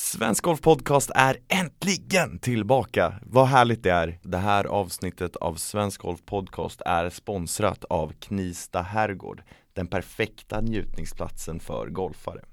[0.00, 3.14] Svensk Golf Podcast är äntligen tillbaka!
[3.22, 4.18] Vad härligt det är!
[4.22, 9.42] Det här avsnittet av Svensk Golf Podcast är sponsrat av Knista Herrgård,
[9.72, 12.44] den perfekta njutningsplatsen för golfare.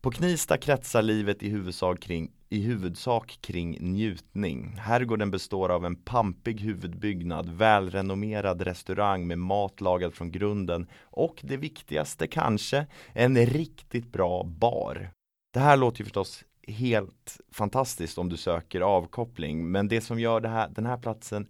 [0.00, 4.76] På Knista kretsar livet i huvudsak kring, i huvudsak kring njutning.
[4.78, 11.56] Herrgården består av en pampig huvudbyggnad, välrenommerad restaurang med mat lagad från grunden och det
[11.56, 15.10] viktigaste kanske, en riktigt bra bar.
[15.56, 20.40] Det här låter ju förstås helt fantastiskt om du söker avkoppling men det som gör
[20.40, 21.48] det här, den här platsen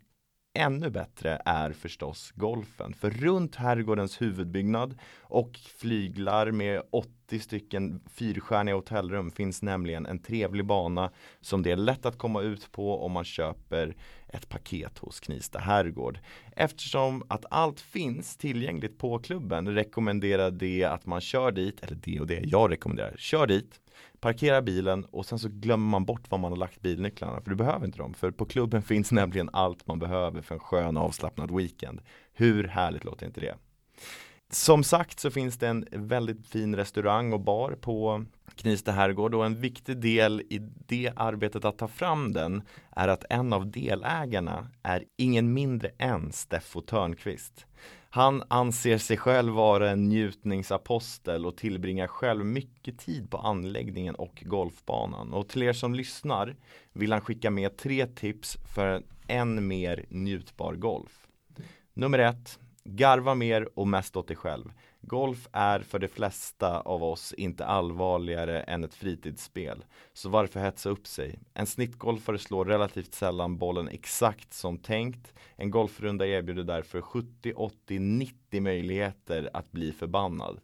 [0.57, 2.95] ännu bättre är förstås golfen.
[2.95, 10.67] För runt herrgårdens huvudbyggnad och flyglar med 80 stycken fyrstjärniga hotellrum finns nämligen en trevlig
[10.67, 13.97] bana som det är lätt att komma ut på om man köper
[14.29, 16.19] ett paket hos Knista herrgård.
[16.57, 22.21] Eftersom att allt finns tillgängligt på klubben rekommenderar det att man kör dit, eller det
[22.21, 23.81] och det jag rekommenderar, kör dit
[24.21, 27.57] Parkera bilen och sen så glömmer man bort var man har lagt bilnycklarna för du
[27.57, 28.15] behöver inte dem.
[28.15, 32.01] För på klubben finns nämligen allt man behöver för en skön avslappnad weekend.
[32.33, 33.55] Hur härligt låter inte det?
[34.51, 38.25] Som sagt så finns det en väldigt fin restaurang och bar på
[38.57, 43.25] Knivsta herrgård och en viktig del i det arbetet att ta fram den är att
[43.31, 47.67] en av delägarna är ingen mindre än Steffo Törnqvist.
[48.11, 54.43] Han anser sig själv vara en njutningsapostel och tillbringar själv mycket tid på anläggningen och
[54.47, 55.33] golfbanan.
[55.33, 56.57] Och till er som lyssnar
[56.93, 61.27] vill han skicka med tre tips för en än mer njutbar golf.
[61.95, 64.73] Nummer ett, garva mer och mest åt dig själv.
[65.09, 69.85] Golf är för de flesta av oss inte allvarligare än ett fritidsspel.
[70.13, 71.39] Så varför hetsa upp sig?
[71.55, 75.35] En snittgolfare slår relativt sällan bollen exakt som tänkt.
[75.57, 80.61] En golfrunda erbjuder därför 70, 80, 90 möjligheter att bli förbannad.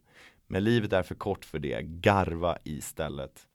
[0.47, 1.83] Men livet är för kort för det.
[1.83, 3.47] Garva istället.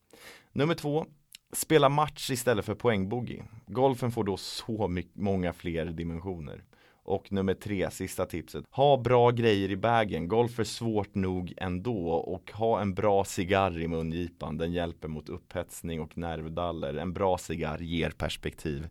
[0.51, 1.05] Nummer två.
[1.53, 3.41] Spela match istället för poängbogey.
[3.65, 6.63] Golfen får då så många fler dimensioner.
[7.07, 8.65] Och nummer tre, sista tipset.
[8.71, 10.27] Ha bra grejer i bagen.
[10.27, 14.57] Golf är svårt nog ändå och ha en bra cigarr i mungipan.
[14.57, 16.93] Den hjälper mot upphetsning och nervdaller.
[16.93, 18.87] En bra cigarr ger perspektiv.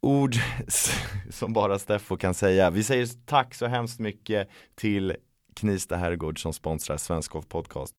[0.00, 0.34] Ord
[1.30, 2.70] som bara Steffo kan säga.
[2.70, 5.16] Vi säger tack så hemskt mycket till
[5.54, 7.94] Knista Herrgård som sponsrar Svensk Golf Podcast.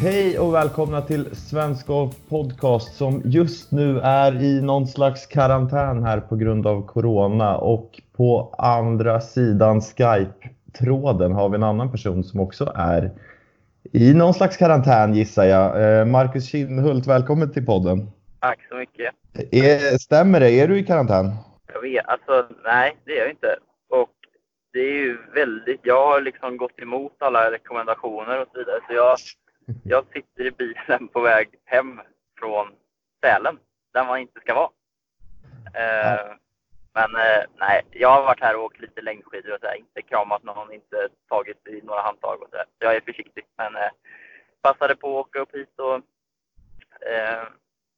[0.00, 6.02] Hej och välkomna till Svensk Golf Podcast som just nu är i någon slags karantän
[6.02, 12.24] här på grund av Corona och på andra sidan Skype-tråden har vi en annan person
[12.24, 13.10] som också är
[13.92, 15.98] i någon slags karantän gissar jag.
[16.00, 18.10] Eh, Marcus Kindhult, välkommen till podden.
[18.40, 19.14] Tack så mycket.
[19.50, 20.50] Är, stämmer det?
[20.50, 21.30] Är du i karantän?
[21.74, 23.56] Jag vet, alltså nej det är jag inte.
[23.90, 24.10] Och
[24.72, 28.80] det är ju väldigt, jag har liksom gått emot alla rekommendationer och så vidare.
[28.88, 29.16] Så jag
[29.84, 32.00] jag sitter i bilen på väg hem
[32.38, 32.66] från
[33.24, 33.58] Sälen,
[33.92, 34.70] där man inte ska vara.
[35.74, 36.34] Eh,
[36.94, 40.02] men eh, nej, jag har varit här och åkt lite längdskidor och så här, inte
[40.02, 42.66] kramat någon, inte tagit i några handtag och så där.
[42.78, 43.90] Jag är försiktig, men eh,
[44.62, 45.94] passade på att åka upp hit och
[47.10, 47.44] eh,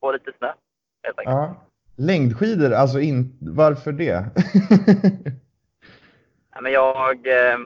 [0.00, 0.52] få lite snö
[1.02, 1.36] helt enkelt.
[1.36, 1.66] Ja.
[1.96, 4.04] Längdskidor, alltså in, varför det?
[6.54, 7.58] ja, men jag eh,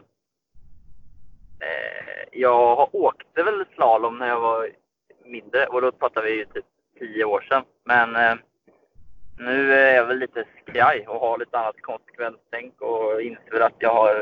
[2.31, 4.69] jag åkte väl slalom när jag var
[5.25, 6.65] mindre och då pratar vi ju typ
[6.99, 7.65] tio år sedan.
[7.85, 8.35] Men eh,
[9.39, 13.95] nu är jag väl lite skraj och har lite annat konsekvenstänk och inser att jag
[13.95, 14.15] har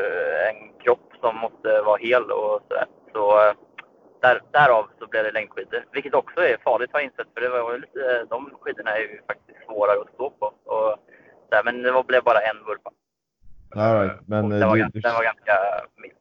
[0.50, 2.86] en kropp som måste vara hel och sådär.
[3.12, 3.54] Så eh,
[4.20, 5.84] där, därav så blev det längdskidor.
[5.92, 9.20] Vilket också är farligt har jag insett för det var lite, de skidorna är ju
[9.26, 10.47] faktiskt svårare att stå på.
[10.47, 10.97] Och,
[11.50, 12.91] där, men det blev bara en vurpa.
[13.75, 15.00] All right, men, den, var, du...
[15.00, 15.52] den var ganska
[15.97, 16.14] mild.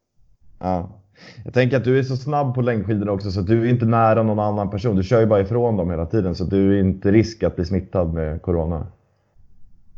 [0.59, 1.00] Ja.
[1.45, 4.23] Jag tänker att du är så snabb på längdskidorna också så du är inte nära
[4.23, 4.95] någon annan person.
[4.95, 7.65] Du kör ju bara ifrån dem hela tiden så du är inte risk att bli
[7.65, 8.87] smittad med Corona.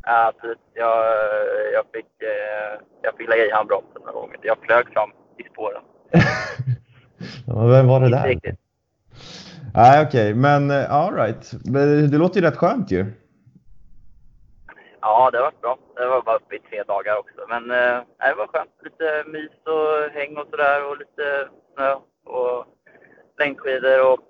[0.03, 0.63] Ja, precis.
[0.74, 1.06] Jag,
[1.74, 4.38] jag, fick, eh, jag fick lägga i handbromsen några gånger.
[4.42, 5.81] Jag flög fram i spåren.
[7.47, 8.27] ja, vem var det där?
[8.27, 8.59] Riktigt.
[9.75, 10.33] Nej, okej, okay.
[10.33, 11.51] men uh, all right.
[12.12, 13.06] Det låter ju rätt skönt ju.
[15.01, 15.77] Ja, det har varit bra.
[15.95, 17.42] Det var bara uppe i tre dagar också.
[17.50, 18.72] Men eh, det var skönt.
[18.84, 21.94] Lite mys och häng och sådär och lite snö
[22.25, 22.66] och
[23.40, 24.30] längdskidor och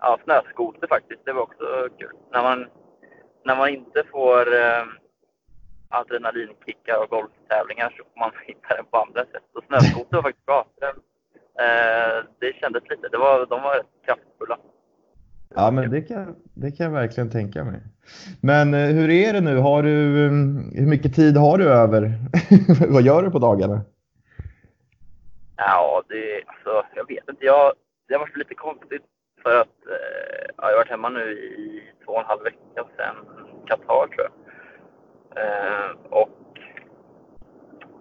[0.00, 1.24] ja, snöskoter faktiskt.
[1.24, 2.16] Det var också kul.
[2.32, 2.66] När man,
[3.44, 4.84] när man inte får eh,
[5.88, 9.48] adrenalinkickar och golftävlingar så får man hitta det på andra sätt.
[9.54, 10.66] Och snöskoter var faktiskt bra.
[10.80, 10.86] Det,
[11.64, 13.08] eh, det kändes lite.
[13.08, 14.58] Det var, de var rätt kraftfulla.
[15.54, 17.80] Ja, men det kan, det kan jag verkligen tänka mig.
[18.40, 19.56] Men eh, hur är det nu?
[19.56, 22.12] Har du, mm, hur mycket tid har du över?
[22.88, 23.80] Vad gör du på dagarna?
[25.56, 27.44] Ja, det, alltså, jag vet inte.
[27.44, 27.72] Jag,
[28.08, 29.02] det har varit lite konstigt
[29.42, 33.16] för att eh, jag har varit hemma nu i två och en halv vecka sedan
[33.66, 34.32] Qatar tror jag.
[35.42, 36.28] Eh, och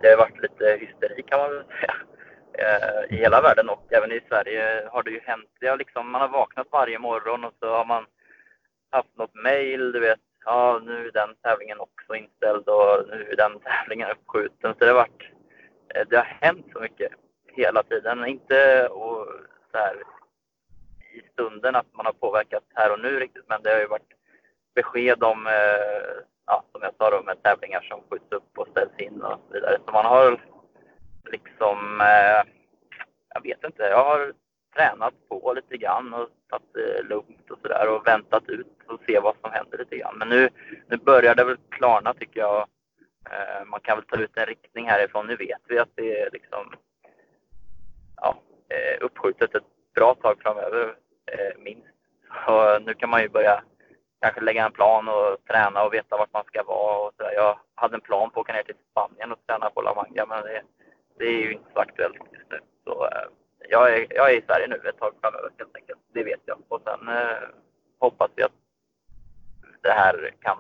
[0.02, 1.94] det har varit lite hysteri kan man väl säga.
[2.60, 5.50] Eh, I hela världen och även i Sverige har det ju hänt.
[5.60, 8.06] Det har liksom, man har vaknat varje morgon och så har man
[8.92, 10.20] haft något mail, du vet.
[10.46, 14.74] Ja, nu är den tävlingen också inställd och nu är den tävlingen uppskjuten.
[14.74, 15.24] Så det har varit,
[15.96, 17.12] eh, det har hänt så mycket
[17.48, 18.26] hela tiden.
[18.26, 19.28] Inte och
[19.72, 19.96] så här,
[21.14, 24.14] i stunden att man har påverkat här och nu riktigt, men det har ju varit
[24.76, 28.98] besked om, eh, ja, som jag sa då, med tävlingar som skjuts upp och ställs
[28.98, 29.78] in och så vidare.
[29.86, 30.42] Så man har
[31.32, 32.54] liksom, eh,
[33.34, 34.34] jag vet inte, jag har
[34.76, 39.20] tränat på lite grann och väntat eh, lugnt och sådär och väntat ut och se
[39.20, 40.18] vad som händer lite grann.
[40.18, 40.50] Men nu,
[40.88, 42.68] nu börjar det väl klarna tycker jag.
[43.30, 45.28] Eh, man kan väl ta ut en riktning härifrån.
[45.28, 46.74] Nu vet vi att det är liksom
[48.22, 48.36] ja,
[48.70, 49.64] eh, uppskjutet ett
[49.96, 50.96] bra tag framöver,
[51.32, 51.88] eh, minst.
[52.46, 53.64] Så nu kan man ju börja
[54.22, 56.98] kanske lägga en plan och träna och veta vart man ska vara.
[56.98, 57.34] Och sådär.
[57.36, 60.26] Jag hade en plan på att åka ner till Spanien och träna på La Manga,
[60.26, 60.62] men det,
[61.18, 62.60] det är ju inte så aktuellt just nu.
[62.84, 63.28] Så eh,
[63.70, 66.00] jag, är, jag är i Sverige nu ett tag framöver helt enkelt.
[66.14, 66.58] Det vet jag.
[66.68, 67.48] Och sen eh,
[68.00, 68.52] hoppas vi att
[69.82, 70.58] det här kan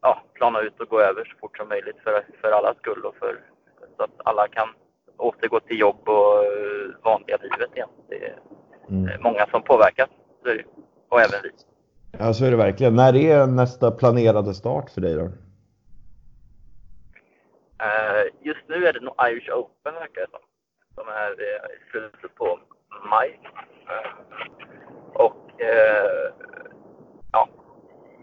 [0.00, 3.16] ja, plana ut och gå över så fort som möjligt för, för allas skull och
[3.16, 3.40] för,
[3.96, 4.68] så att alla kan
[5.16, 7.88] återgå till jobb och eh, vanliga livet igen.
[8.08, 8.38] Det är
[8.88, 9.22] mm.
[9.22, 10.08] många som påverkas,
[11.08, 11.50] och även vi.
[12.18, 12.94] Ja, så är det verkligen.
[12.94, 15.24] När är nästa planerade start för dig då?
[17.84, 20.40] Uh, just nu är det nog Irish Open verkar det som.
[20.98, 22.60] Som är uh, i slutet på
[23.10, 23.40] maj.
[25.14, 25.44] Och
[27.32, 27.48] ja,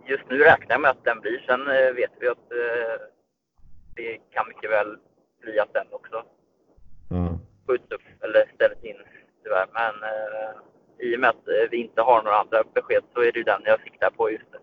[0.05, 1.39] just nu räknar jag med att den blir.
[1.47, 2.49] Sen vet vi att
[3.95, 4.97] det kan mycket väl
[5.41, 6.23] bli att den också
[7.11, 7.33] mm.
[7.67, 9.01] skjuts upp eller ställs in
[9.43, 9.67] tyvärr.
[9.73, 10.51] Men eh,
[11.07, 13.43] i och med att eh, vi inte har några andra besked så är det ju
[13.43, 14.59] den jag siktar på just nu.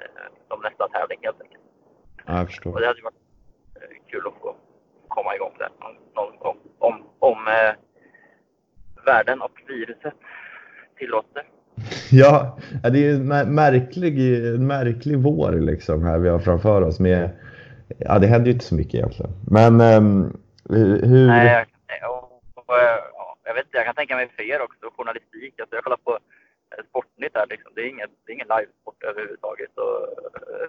[0.00, 1.64] Eh, som nästa tävling helt enkelt.
[2.26, 2.72] Ja, jag förstår.
[2.72, 3.24] Och det hade varit
[3.80, 4.56] eh, kul att få
[5.16, 5.68] komma igång där
[6.14, 6.56] någon, gång.
[6.78, 7.74] Om, om eh,
[9.04, 10.14] världen och viruset
[10.98, 11.42] tillåter.
[12.10, 12.58] Ja,
[12.92, 14.14] det är en märklig,
[14.60, 17.00] märklig vår liksom här vi har framför oss.
[17.00, 17.30] Med,
[17.98, 19.32] ja, det händer ju inte så mycket egentligen.
[19.50, 20.40] Men um,
[21.10, 21.26] hur...
[21.26, 21.66] Nej,
[22.08, 22.74] och,
[23.44, 25.60] jag vet inte, jag kan tänka mig för er också, journalistik.
[25.60, 27.72] Alltså jag kollar på eh, Sportnytt här liksom.
[27.74, 29.94] Det är ingen, det är ingen livesport överhuvudtaget att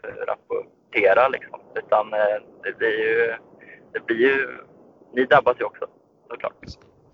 [0.04, 1.60] äh, rapportera liksom.
[1.76, 3.34] Utan äh, det blir ju,
[3.94, 4.48] det blir ju,
[5.16, 5.86] ni drabbas ju också
[6.30, 6.54] såklart.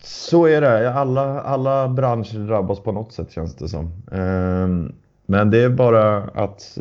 [0.01, 0.93] Så är det.
[0.93, 3.85] Alla, alla branscher drabbas på något sätt känns det som.
[4.11, 4.95] Um,
[5.25, 6.77] men det är bara att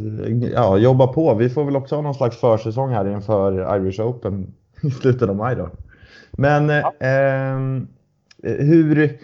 [0.54, 1.34] ja, jobba på.
[1.34, 5.36] Vi får väl också ha någon slags försäsong här inför Irish Open i slutet av
[5.36, 5.70] maj då.
[6.30, 6.92] Men ja.
[7.00, 7.58] eh,
[8.42, 9.18] hur,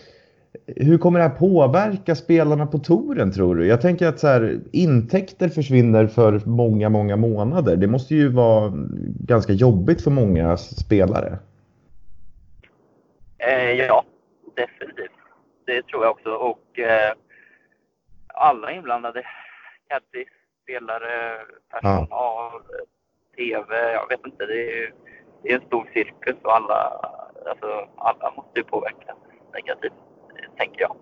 [0.66, 3.66] hur kommer det här påverka spelarna på touren tror du?
[3.66, 7.76] Jag tänker att så här, intäkter försvinner för många, många månader.
[7.76, 8.72] Det måste ju vara
[9.20, 11.38] ganska jobbigt för många spelare.
[13.38, 14.05] Eh, ja,
[14.56, 15.11] definitivt.
[15.66, 16.31] Det tror jag också.
[16.31, 17.12] Och eh,
[18.26, 19.22] alla inblandade,
[19.88, 20.28] caddies,
[20.62, 21.38] spelare,
[21.70, 22.62] personal, ja.
[23.36, 24.46] TV, jag vet inte.
[24.46, 24.93] Det är,
[25.43, 27.00] det är en stor cirkus och alla
[27.46, 29.17] alltså, alla måste ju påverkas
[29.53, 29.93] negativt,
[30.56, 30.96] tänker jag.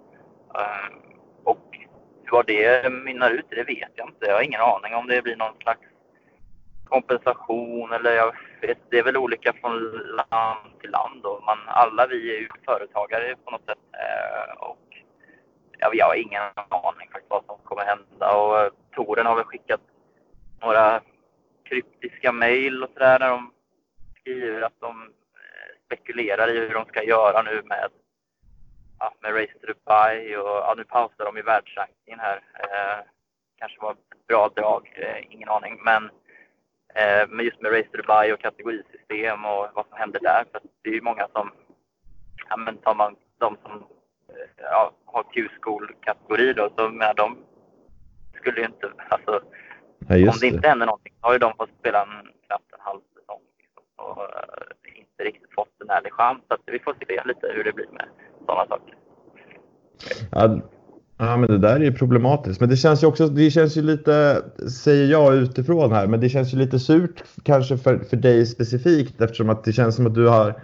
[0.54, 0.98] Ehm,
[1.44, 1.78] och
[2.30, 4.26] vad det mynnar ut i, det vet jag inte.
[4.26, 5.80] Jag har ingen aning om det blir någon slags
[6.84, 9.78] kompensation eller jag vet, det är väl olika från
[10.16, 11.24] land till land.
[11.24, 13.78] Och man, alla vi är ju företagare på något sätt.
[13.92, 14.86] Eh, och
[15.78, 18.36] jag, jag har ingen aning faktiskt vad som kommer hända.
[18.36, 19.80] Och eh, Toren har väl skickat
[20.60, 21.00] några
[21.64, 23.52] kryptiska mejl och sådär när de
[24.20, 27.88] skriver att de eh, spekulerar i hur de ska göra nu med,
[29.02, 32.36] ja, med Race to Dubai och ja, nu pausar de i världsrankingen här.
[32.36, 33.04] Eh,
[33.58, 35.80] kanske var ett bra drag, eh, ingen aning.
[35.84, 36.04] Men,
[36.94, 40.44] eh, men just med Race to Dubai och kategorisystem och vad som händer där.
[40.52, 41.52] För det är ju många som,
[42.48, 43.72] ja men tar man de som
[44.28, 47.38] eh, ja, har Q-school-kategori då, så med de
[48.36, 49.42] skulle ju inte, alltså
[50.08, 52.80] ja, om det inte händer någonting så har ju de fått spela en, knappt en
[52.80, 53.42] halv säsong.
[53.58, 53.84] Liksom.
[53.96, 56.42] Och, eh, inte riktigt fått en ärlig chans.
[56.48, 58.08] Så vi får se lite hur det blir med
[58.46, 58.94] sådana saker.
[60.30, 60.60] Ja,
[61.18, 62.60] ja, men det där är ju problematiskt.
[62.60, 64.42] Men det känns ju också, det känns ju lite,
[64.82, 69.20] säger jag utifrån här, men det känns ju lite surt kanske för, för dig specifikt
[69.20, 70.54] eftersom att det känns som att du har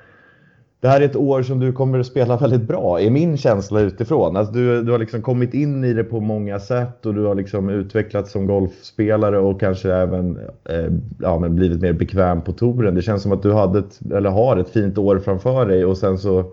[0.80, 3.80] det här är ett år som du kommer att spela väldigt bra, är min känsla
[3.80, 4.36] utifrån.
[4.36, 7.34] Alltså du, du har liksom kommit in i det på många sätt och du har
[7.34, 12.94] liksom utvecklats som golfspelare och kanske även eh, ja, men blivit mer bekväm på touren.
[12.94, 15.98] Det känns som att du hade ett, eller har ett fint år framför dig och
[15.98, 16.44] sen så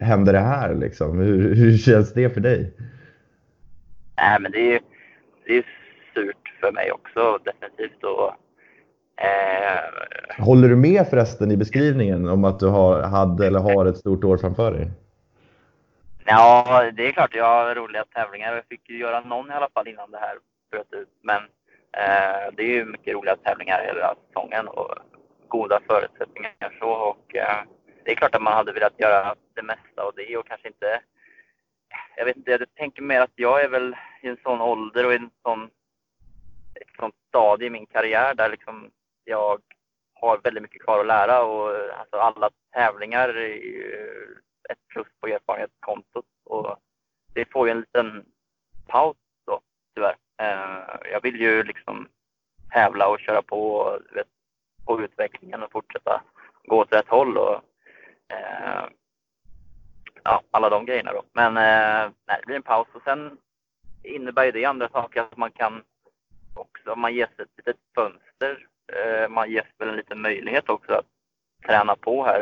[0.00, 0.74] händer det här.
[0.74, 1.18] Liksom.
[1.18, 2.72] Hur, hur känns det för dig?
[4.16, 4.80] Nej, men det är,
[5.46, 5.64] det är
[6.14, 8.04] surt för mig också definitivt.
[8.04, 8.34] Och
[9.16, 13.96] Eh, Håller du med förresten i beskrivningen om att du har, hade eller har ett
[13.96, 14.90] stort år framför dig?
[16.24, 18.54] Ja, det är klart jag har roliga tävlingar.
[18.54, 20.38] Jag fick ju göra någon i alla fall innan det här
[20.70, 21.08] bröt ut.
[21.22, 21.42] Men
[21.92, 24.94] eh, det är ju mycket roliga tävlingar hela säsongen och
[25.48, 26.88] goda förutsättningar så.
[26.88, 27.62] Och, eh,
[28.04, 31.00] det är klart att man hade velat göra det mesta av det och kanske inte...
[32.16, 35.12] Jag vet inte, jag tänker mer att jag är väl i en sån ålder och
[35.12, 35.64] i en sån,
[36.74, 38.90] ett sånt stadie i min karriär där liksom
[39.24, 39.60] jag
[40.14, 44.36] har väldigt mycket kvar att lära och alltså alla tävlingar är ju
[44.70, 46.26] ett plus på erfarenhetskontot.
[46.44, 46.76] Och
[47.34, 48.24] det får ju en liten
[48.86, 49.60] paus då,
[49.94, 50.16] tyvärr.
[50.40, 52.08] Eh, jag vill ju liksom
[52.72, 54.26] tävla och köra på, vet,
[54.86, 56.22] på utvecklingen och fortsätta
[56.64, 57.60] gå åt rätt håll och
[58.28, 58.84] eh,
[60.22, 61.22] ja, alla de grejerna då.
[61.32, 63.38] Men eh, nej, det blir en paus och sen
[64.02, 65.82] innebär ju det andra saker att man kan
[66.54, 71.06] också, man ges ett litet fönster Eh, man ges väl en liten möjlighet också att
[71.66, 72.40] träna på här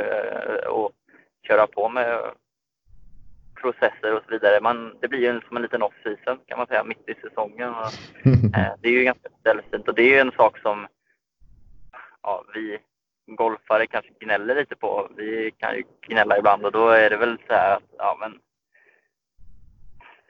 [0.64, 0.92] eh, och
[1.48, 2.30] köra på med
[3.60, 4.60] processer och så vidare.
[4.60, 7.74] Man, det blir ju som en liten off-season kan man säga, mitt i säsongen.
[7.74, 7.86] Och,
[8.56, 10.86] eh, det är ju ganska sällsynt och det är ju en sak som
[12.22, 12.78] ja, vi
[13.26, 15.08] golfare kanske gnäller lite på.
[15.16, 18.38] Vi kan ju gnälla ibland och då är det väl så här att ja, men,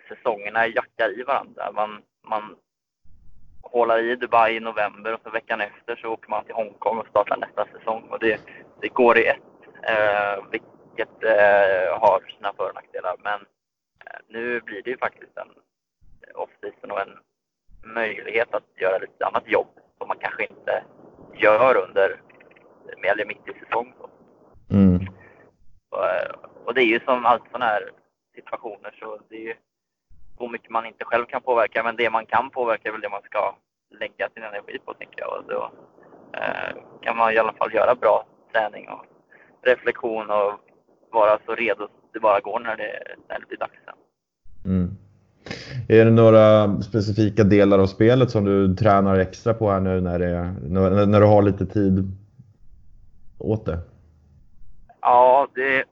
[0.09, 1.73] säsongerna jackar i varandra.
[1.73, 2.57] Man, man
[3.63, 7.07] hålar i Dubai i november och så veckan efter så åker man till Hongkong och
[7.07, 8.09] startar nästa säsong.
[8.11, 8.41] Och det,
[8.81, 9.39] det går i ett,
[9.83, 13.17] eh, vilket eh, har sina för och nackdelar.
[13.23, 13.41] Men
[14.05, 15.49] eh, nu blir det ju faktiskt en
[16.35, 17.19] off-season och en
[17.95, 19.69] möjlighet att göra lite annat jobb
[19.99, 20.85] som man kanske inte
[21.35, 22.21] gör under,
[23.03, 23.93] eller mitt i säsong.
[24.71, 25.07] Mm.
[25.91, 26.33] Och, eh,
[26.65, 27.91] och, det är ju som allt sådana här
[28.35, 29.55] situationer så det är ju
[30.39, 33.09] så mycket man inte själv kan påverka, men det man kan påverka är väl det
[33.09, 33.57] man ska
[34.01, 35.39] lägga sin energi på, tänker jag.
[35.39, 35.71] Och då
[36.33, 39.05] eh, kan man i alla fall göra bra träning och
[39.63, 40.53] reflektion och
[41.11, 43.95] vara så redo det bara går när det, när det blir dags sen.
[44.65, 44.91] Mm.
[45.89, 50.19] Är det några specifika delar av spelet som du tränar extra på här nu när,
[50.19, 52.13] det, när, när du har lite tid
[53.43, 53.79] åt det?
[55.01, 55.85] Ja, det,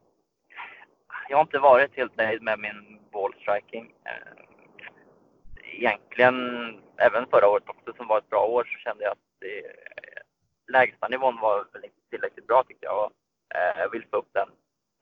[1.28, 3.94] jag har inte varit helt nöjd med min ballstriking.
[4.04, 4.44] Eh,
[5.78, 6.34] egentligen,
[6.96, 9.62] även förra året också som var ett bra år, så kände jag att det,
[10.70, 13.04] lägsta nivån var väl inte tillräckligt bra tyckte jag.
[13.04, 13.12] Och,
[13.76, 14.48] jag vill få upp den,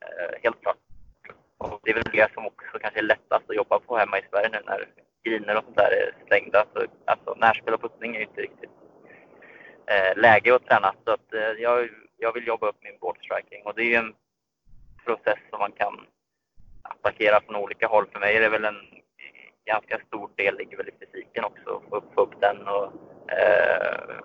[0.05, 0.77] eh, helt klart.
[1.57, 4.27] Och det är väl det som också kanske är lättast att jobba på hemma i
[4.29, 4.87] Sverige nu när
[5.23, 6.65] griner och sånt där är stängda.
[6.73, 8.69] Så, alltså närspel och puttning är ju inte riktigt
[9.85, 10.93] eh, läge att träna.
[11.05, 11.89] Så att, eh, jag,
[12.19, 14.13] jag vill jobba upp min boardstriking och det är en
[15.05, 15.93] process som man kan
[16.81, 18.05] attackera från olika håll.
[18.11, 18.81] För mig är det väl en
[19.65, 21.81] ganska stor del ligger väl i fysiken också.
[21.89, 22.85] Få upp, upp den och
[23.31, 24.15] eh,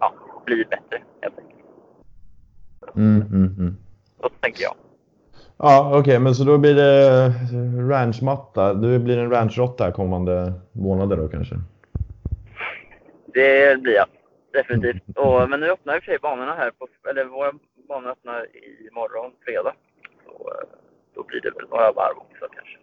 [0.00, 0.14] ja,
[0.46, 1.60] bli bättre helt enkelt.
[2.96, 3.76] Mm, mm, mm.
[4.20, 4.74] Så tänker jag.
[5.56, 7.28] Ja, okej, okay, men så då blir det
[7.90, 8.74] ranchmatta.
[8.74, 11.54] Du blir en ranchrotta kommande månader då kanske?
[13.26, 14.06] Det blir jag
[14.52, 15.02] definitivt.
[15.16, 17.52] Och, men nu öppnar i och för sig banorna här, på, eller våra
[17.88, 18.46] banor öppnar
[18.90, 19.74] imorgon, fredag.
[20.24, 20.68] Så eh,
[21.14, 22.78] då blir det väl några varv också kanske.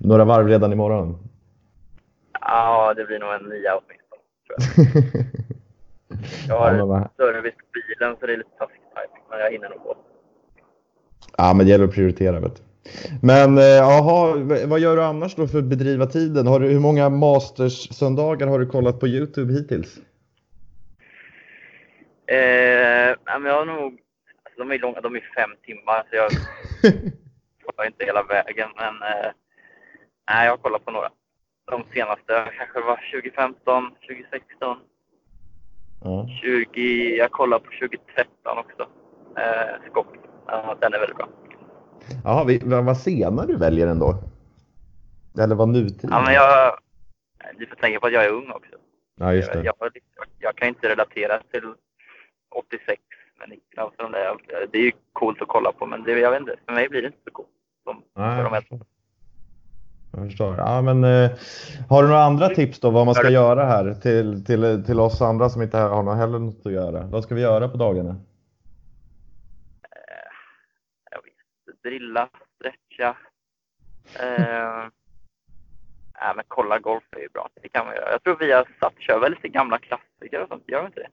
[0.00, 1.18] Några varv redan imorgon?
[2.40, 4.22] Ja, det blir nog en nia åtminstone.
[4.46, 5.24] Tror jag.
[6.48, 8.84] jag har ja, service på bilen så det är lite taskigt
[9.30, 9.96] men jag hinner nog gå.
[11.36, 12.40] Ja, men det gäller att prioritera.
[12.40, 12.62] Vet du.
[13.22, 14.36] Men eh, jaha,
[14.66, 16.46] vad gör du annars då för att bedriva tiden?
[16.46, 19.98] Har du, hur många Masters-söndagar har du kollat på Youtube hittills?
[22.26, 24.00] Eh, jag har nog,
[24.44, 26.30] alltså de är långa, de är fem timmar så jag
[27.64, 28.68] kollar inte hela vägen.
[28.76, 29.30] Men eh,
[30.30, 31.08] Nej, jag har kollat på några.
[31.70, 34.76] De senaste kanske var 2015, 2016.
[36.04, 36.28] Mm.
[36.28, 38.82] 20, jag kollar på 2013 också.
[39.36, 40.06] Eh, Skott.
[40.46, 41.28] Ja, den är väldigt bra.
[42.24, 44.14] Jaha, vad senare du väljer ändå?
[45.38, 46.10] Eller vad nutid?
[46.10, 46.78] Ja, men jag...
[47.58, 48.76] Du får tänka på att jag är ung också.
[49.16, 49.62] Ja, just det.
[49.62, 49.92] Jag, jag,
[50.38, 51.74] jag kan inte relatera till
[52.54, 53.02] 86
[53.38, 54.36] med Niklas och de där.
[54.72, 57.02] Det är ju coolt att kolla på, men det, jag vet inte, för mig blir
[57.02, 57.48] det inte så coolt.
[57.84, 58.86] Som Nej, för de äldre.
[60.12, 60.54] Jag förstår.
[60.58, 61.30] Ja, men, eh,
[61.88, 65.22] har du några andra tips då vad man ska göra här till, till, till oss
[65.22, 67.06] andra som inte har något heller något att göra?
[67.06, 68.16] Vad ska vi göra på dagarna?
[71.84, 73.16] drilla, stretcha.
[74.20, 74.88] Eh,
[76.20, 77.48] nej, men kolla golf är ju bra.
[77.62, 78.10] Det kan man göra.
[78.10, 80.64] Jag tror vi har satt kör väl lite gamla klassiker och sånt.
[80.66, 81.08] Gör de inte det?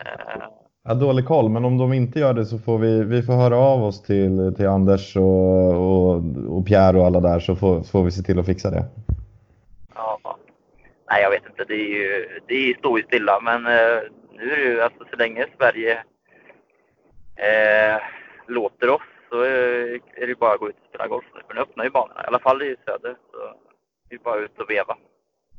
[0.00, 0.42] Eh.
[0.84, 3.32] Jag har dålig koll, men om de inte gör det så får vi, vi får
[3.32, 7.82] höra av oss till, till Anders och, och, och Pierre och alla där så får,
[7.82, 8.84] får vi se till att fixa det.
[9.94, 10.38] Ja.
[11.10, 11.64] Nej, jag vet inte.
[11.64, 14.02] Det, är ju, det står ju stilla, men eh,
[14.38, 15.92] nu är det ju alltså så länge Sverige
[17.36, 18.00] eh,
[18.46, 21.24] låter oss så är det bara att gå ut och spela golf.
[21.46, 23.16] För nu öppnar ju banorna, i alla fall i söder.
[23.30, 23.38] Så
[24.08, 24.96] det är bara ut och veva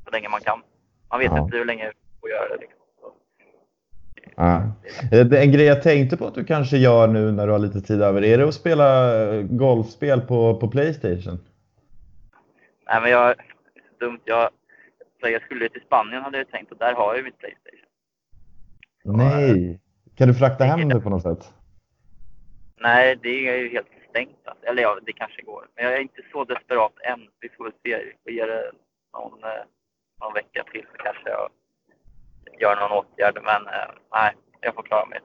[0.06, 0.62] så länge man kan.
[1.10, 1.44] Man vet ja.
[1.44, 2.58] inte hur länge man får göra det.
[2.58, 2.83] Liksom.
[4.36, 4.72] Ja.
[5.12, 8.02] En grej jag tänkte på att du kanske gör nu när du har lite tid
[8.02, 11.40] över, är det att spela golfspel på, på Playstation?
[12.88, 13.36] Nej, men jag,
[14.00, 14.20] dumt.
[14.26, 14.50] Jag,
[15.20, 17.80] jag skulle till Spanien hade jag tänkt och där har jag mitt Playstation.
[19.06, 19.80] Nej!
[20.16, 21.54] Kan du frakta hem det på något sätt?
[22.80, 24.38] Nej, det är ju helt stängt.
[24.46, 24.66] Alltså.
[24.66, 25.68] Eller ja, det kanske går.
[25.76, 27.20] Men jag är inte så desperat än.
[27.40, 27.98] Vi får väl se.
[27.98, 28.72] Vi får ge det
[29.14, 29.64] någon, eh,
[30.22, 31.50] någon vecka till så kanske jag
[32.60, 33.36] gör någon åtgärd.
[33.44, 35.20] Men eh, nej, jag får klara mig.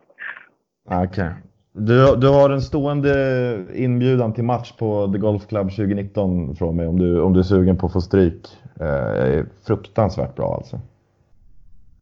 [0.85, 1.07] Okej.
[1.09, 1.31] Okay.
[1.73, 6.87] Du, du har en stående inbjudan till match på The Golf Club 2019 från mig
[6.87, 8.47] om du, om du är sugen på att få stryk.
[8.81, 10.81] Eh, fruktansvärt bra alltså.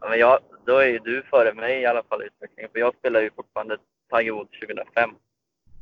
[0.00, 2.78] Ja, men jag, då är ju du före mig i alla fall i utvecklingen, för
[2.78, 3.76] jag spelar ju fortfarande
[4.16, 5.11] Tiger Woods 2005.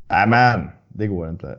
[0.08, 1.58] Nämen, det går inte.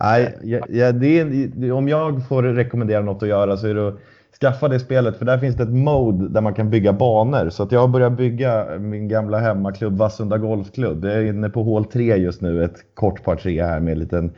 [0.00, 4.00] Nej, ja, ja, det om jag får rekommendera något att göra så är det att
[4.40, 7.50] skaffa det spelet för där finns det ett mode där man kan bygga banor.
[7.50, 11.04] Så att jag har börjat bygga min gamla hemmaklubb Vassunda Golfklubb.
[11.04, 13.98] Jag är inne på hål 3 just nu, ett kort par 3 här med en
[13.98, 14.30] liten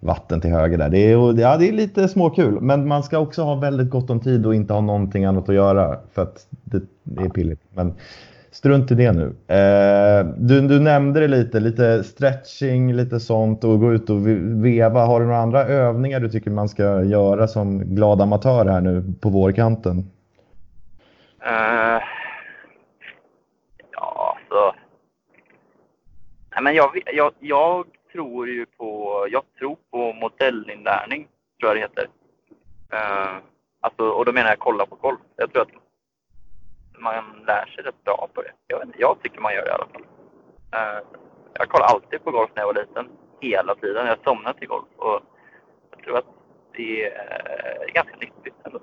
[0.00, 0.88] vatten till höger där.
[0.88, 4.20] Det är, ja, det är lite småkul, men man ska också ha väldigt gott om
[4.20, 7.60] tid och inte ha någonting annat att göra för att det är pilligt.
[7.74, 7.94] Men
[8.56, 9.26] strunt i det nu.
[9.56, 14.26] Eh, du, du nämnde det lite, lite stretching, lite sånt och gå ut och
[14.64, 15.00] veva.
[15.00, 19.04] Har du några andra övningar du tycker man ska göra som glad amatör här nu
[19.20, 19.98] på vårkanten?
[21.46, 22.02] Uh,
[23.92, 24.74] ja, så.
[26.54, 31.26] Nej, men jag, jag, jag tror ju på, jag tror på modellinlärning,
[31.60, 32.04] tror jag det heter.
[32.92, 33.36] Uh,
[33.80, 35.20] alltså, och då menar jag kolla på golf.
[35.36, 35.85] Jag tror att
[36.98, 38.52] man lär sig rätt bra på det.
[38.66, 40.02] Jag, inte, jag tycker man gör det i alla fall.
[40.74, 41.06] Uh,
[41.52, 43.08] jag kollade alltid på golf när jag var liten.
[43.40, 44.06] Hela tiden.
[44.06, 44.88] Jag somnade till golf.
[44.96, 45.20] Och
[45.90, 46.26] jag tror att
[46.72, 48.80] det är ganska nyttigt ändå.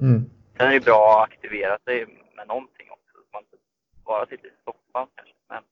[0.00, 0.30] Mm.
[0.56, 2.06] Sen är det bra att aktivera sig
[2.36, 3.14] med någonting också.
[3.14, 3.56] Så man inte
[4.04, 5.34] bara sitter i soffan kanske.
[5.48, 5.62] Men,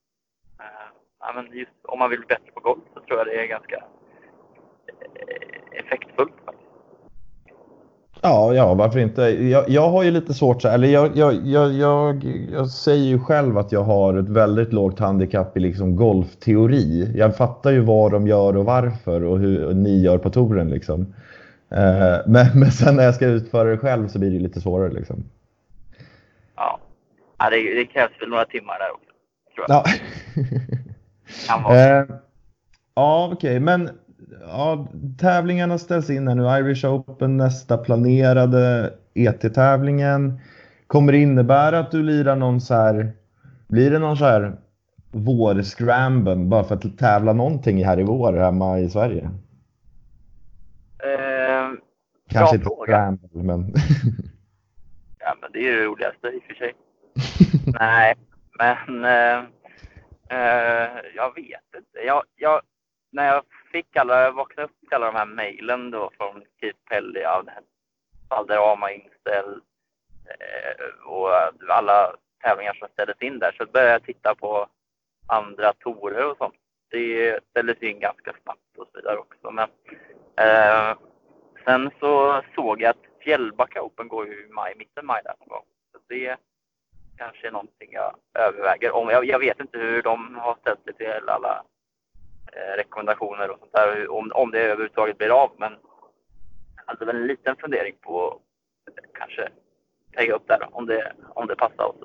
[0.61, 0.89] uh,
[1.21, 3.47] ja, men just om man vill bli bättre på golf så tror jag det är
[3.47, 3.85] ganska
[5.15, 6.35] eh, effektfullt.
[8.29, 9.23] Ja, ja, varför inte?
[9.23, 13.59] Jag, jag har ju lite svårt, eller jag, jag, jag, jag, jag säger ju själv
[13.59, 17.13] att jag har ett väldigt lågt handikapp i liksom golfteori.
[17.15, 21.15] Jag fattar ju vad de gör och varför och hur ni gör på touren liksom.
[21.71, 24.93] Eh, men, men sen när jag ska utföra det själv så blir det lite svårare
[24.93, 25.25] liksom.
[26.57, 26.79] Ja,
[27.39, 29.11] ja det, det krävs väl några timmar där också.
[29.55, 29.83] Tror jag.
[29.85, 29.85] Ja.
[31.75, 32.05] Eh,
[32.95, 33.61] ja, okej, okay.
[33.61, 33.91] men
[34.41, 34.89] ja,
[35.19, 36.43] tävlingarna ställs in här nu.
[36.43, 40.41] Irish Open nästa planerade ET-tävlingen.
[40.87, 43.13] Kommer det innebära att du lirar någon så här,
[43.69, 44.57] blir det någon så här
[45.11, 49.31] vårscramble bara för att tävla någonting här i vår hemma i Sverige?
[51.05, 51.71] Eh,
[52.31, 53.61] Kanske inte scramble, men...
[55.19, 56.75] ja, men det är det roligaste i och för sig.
[57.81, 58.15] Nej,
[58.59, 59.39] men eh,
[60.39, 61.99] eh, jag vet inte.
[62.07, 62.61] Jag, jag,
[63.13, 66.51] när jag fick alla, jag vaknade upp till alla de här mejlen då från typ
[66.61, 67.63] Keith Pelly av det här
[68.29, 69.63] Valderrama inställd
[70.25, 71.31] eh, och
[71.69, 74.69] alla tävlingar som ställdes in där så började jag titta på
[75.27, 76.55] andra torer och sånt.
[76.91, 79.51] Det ställdes in ganska snabbt och så vidare också.
[79.51, 79.69] Men
[80.37, 80.97] eh,
[81.65, 85.49] sen så såg jag att Fjällbacka Open går ju i maj, mitten maj där någon
[85.49, 85.65] gång.
[85.93, 86.37] Så det
[87.17, 88.93] kanske är någonting jag överväger.
[88.93, 91.65] Om, jag, jag vet inte hur de har ställt sig till alla
[92.77, 95.53] rekommendationer och sånt där, om, om det överhuvudtaget blir av.
[95.59, 95.73] Men
[96.77, 98.41] jag hade väl en liten fundering på
[99.13, 99.49] kanske
[100.17, 101.97] lägga upp där om det, om det passar oss.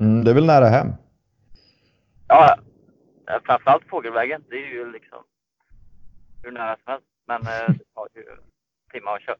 [0.00, 0.88] Mm, det är väl nära hem?
[2.28, 2.58] Ja,
[3.44, 4.44] framförallt Fågelvägen.
[4.48, 5.18] Det är ju liksom
[6.42, 7.06] hur nära som helst.
[7.26, 8.24] Men eh, det tar ju
[8.92, 9.36] timmar att köra.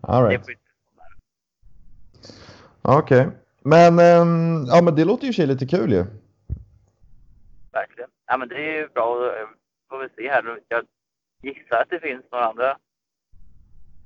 [0.00, 0.40] All right.
[2.82, 3.32] Okej, okay.
[3.62, 6.04] men, ähm, ja, men det låter ju sig lite kul ju.
[7.72, 9.32] Verkligen ja, men det är ju bra.
[9.90, 10.58] Får vi se här.
[10.68, 10.84] Jag
[11.42, 12.76] gissar att det finns några andra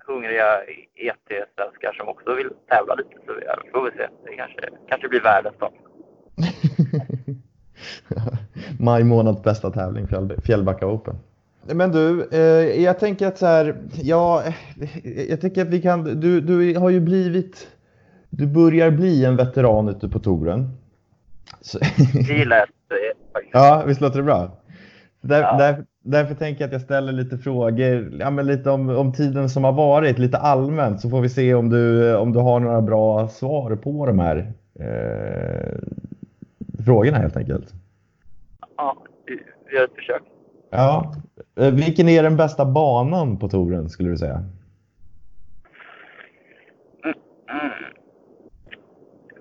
[0.06, 0.62] hungriga
[0.94, 3.16] ET-svenskar som också vill tävla lite.
[3.26, 4.08] Så vi får vi se.
[4.24, 5.72] Det kanske, kanske blir världens dag.
[8.78, 10.06] maj månads bästa tävling,
[10.44, 11.16] Fjällbacka Open.
[11.62, 14.42] Men du, eh, jag tänker att så här, ja,
[15.28, 17.68] jag tänker att vi kan, du, du har ju blivit,
[18.30, 20.70] du börjar bli en veteran ute på touren.
[22.28, 22.68] Det gillar jag.
[23.52, 24.50] Ja, visst låter det bra?
[25.20, 25.56] Där, ja.
[25.58, 29.48] där, därför tänker jag att jag ställer lite frågor, ja, men lite om, om tiden
[29.48, 32.80] som har varit, lite allmänt, så får vi se om du, om du har några
[32.80, 35.78] bra svar på de här eh,
[36.84, 37.74] frågorna helt enkelt.
[38.76, 38.96] Ja,
[39.26, 40.22] vi gör ett försök.
[40.70, 41.14] Ja.
[41.60, 44.44] Eh, vilken är den bästa banan på touren skulle du säga?
[47.04, 47.16] Mm,
[47.50, 47.72] mm.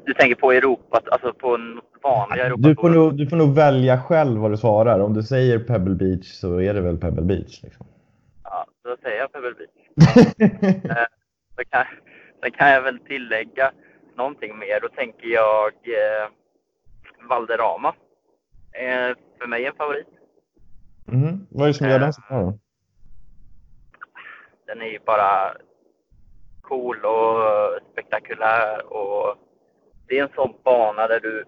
[0.07, 3.55] Du tänker på Europa, alltså på en vanliga Europa du får, nog, du får nog
[3.55, 4.99] välja själv vad du svarar.
[4.99, 7.63] Om du säger Pebble Beach så är det väl Pebble Beach?
[7.63, 7.85] Liksom.
[8.43, 9.69] Ja, då säger jag Pebble Beach.
[11.55, 11.85] så kan,
[12.41, 13.71] sen kan jag väl tillägga
[14.17, 14.79] någonting mer.
[14.81, 16.29] Då tänker jag eh,
[17.29, 17.93] Valderrama.
[18.71, 20.07] Eh, för mig en favorit.
[21.07, 21.47] Mm.
[21.49, 22.59] Vad är det som gör den så bra då?
[24.67, 25.53] Den är ju bara
[26.61, 27.41] cool och
[27.91, 29.35] spektakulär och
[30.07, 31.45] det är en sån bana där du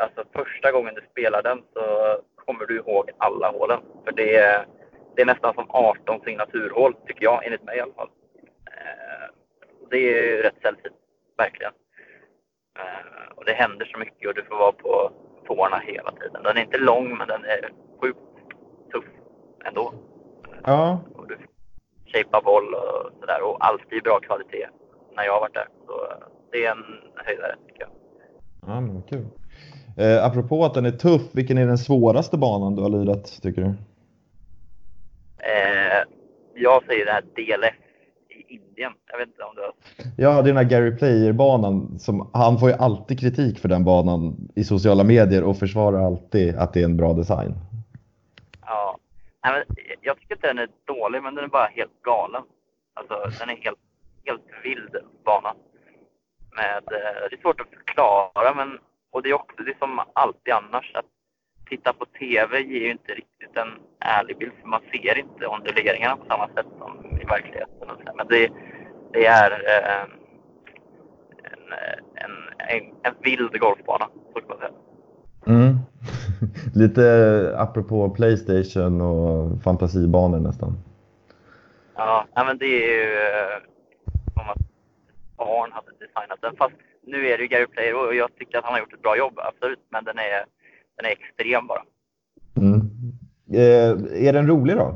[0.00, 3.80] alltså första gången du spelar den så kommer du ihåg alla hålen.
[4.04, 4.66] För det är,
[5.16, 8.10] det är nästan som 18 signaturhål, tycker jag, enligt mig i alla fall.
[8.66, 9.34] Eh,
[9.90, 10.96] det är rätt sällsynt,
[11.36, 11.72] verkligen.
[12.78, 15.12] Eh, och det händer så mycket och du får vara på
[15.46, 16.42] tårna hela tiden.
[16.42, 18.18] Den är inte lång, men den är sjukt
[18.92, 19.04] tuff
[19.64, 19.92] ändå.
[20.64, 21.00] Ja.
[21.14, 21.36] Och du
[22.06, 23.42] shapea boll och sådär.
[23.42, 24.68] Och alltid bra kvalitet
[25.16, 25.68] när jag har varit där.
[25.86, 26.12] Så
[26.52, 26.84] det är en
[27.16, 27.90] höjdare, tycker jag.
[28.66, 29.26] Ja, men kul.
[29.96, 33.62] Eh, apropå att den är tuff, vilken är den svåraste banan du har lirat, tycker
[33.62, 33.68] du?
[35.38, 36.04] Eh,
[36.54, 37.74] jag säger den här DLF
[38.28, 38.92] i Indien.
[39.10, 39.72] Jag vet inte om du har...
[40.16, 41.98] Ja, det är den här Gary Player-banan.
[41.98, 46.56] Som, han får ju alltid kritik för den banan i sociala medier och försvarar alltid
[46.56, 47.54] att det är en bra design.
[48.66, 48.96] Ja,
[49.44, 52.42] Nej, men jag tycker inte den är dålig, men den är bara helt galen.
[52.94, 53.78] Alltså, den är helt,
[54.24, 55.54] helt vild bana.
[56.56, 58.78] Med, eh, det är svårt att förklara, men
[59.12, 61.04] och det är också det är som alltid annars att
[61.68, 63.68] titta på TV ger ju inte riktigt en
[64.00, 67.88] ärlig bild för man ser inte onduleringarna på samma sätt som i verkligheten.
[68.16, 68.50] Men det,
[69.12, 70.02] det är eh,
[71.52, 71.62] en,
[72.14, 74.70] en, en, en vild golfbana, så kan man säga.
[75.46, 75.76] Mm.
[76.74, 80.72] Lite apropå Playstation och fantasibanor nästan.
[81.96, 83.69] Ja, men det är ju eh,
[85.42, 86.56] barn hade designat den.
[86.56, 89.02] Fast nu är det ju Gary Player och jag tycker att han har gjort ett
[89.02, 89.84] bra jobb, absolut.
[89.88, 90.44] Men den är,
[90.96, 91.82] den är extrem bara.
[92.56, 92.80] Mm.
[93.60, 93.92] Eh,
[94.26, 94.88] är den rolig då?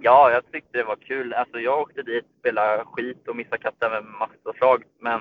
[0.00, 1.32] Ja, jag tyckte det var kul.
[1.32, 4.82] Alltså, jag åkte dit, spelade skit och missade katten med massor slag.
[5.00, 5.20] Men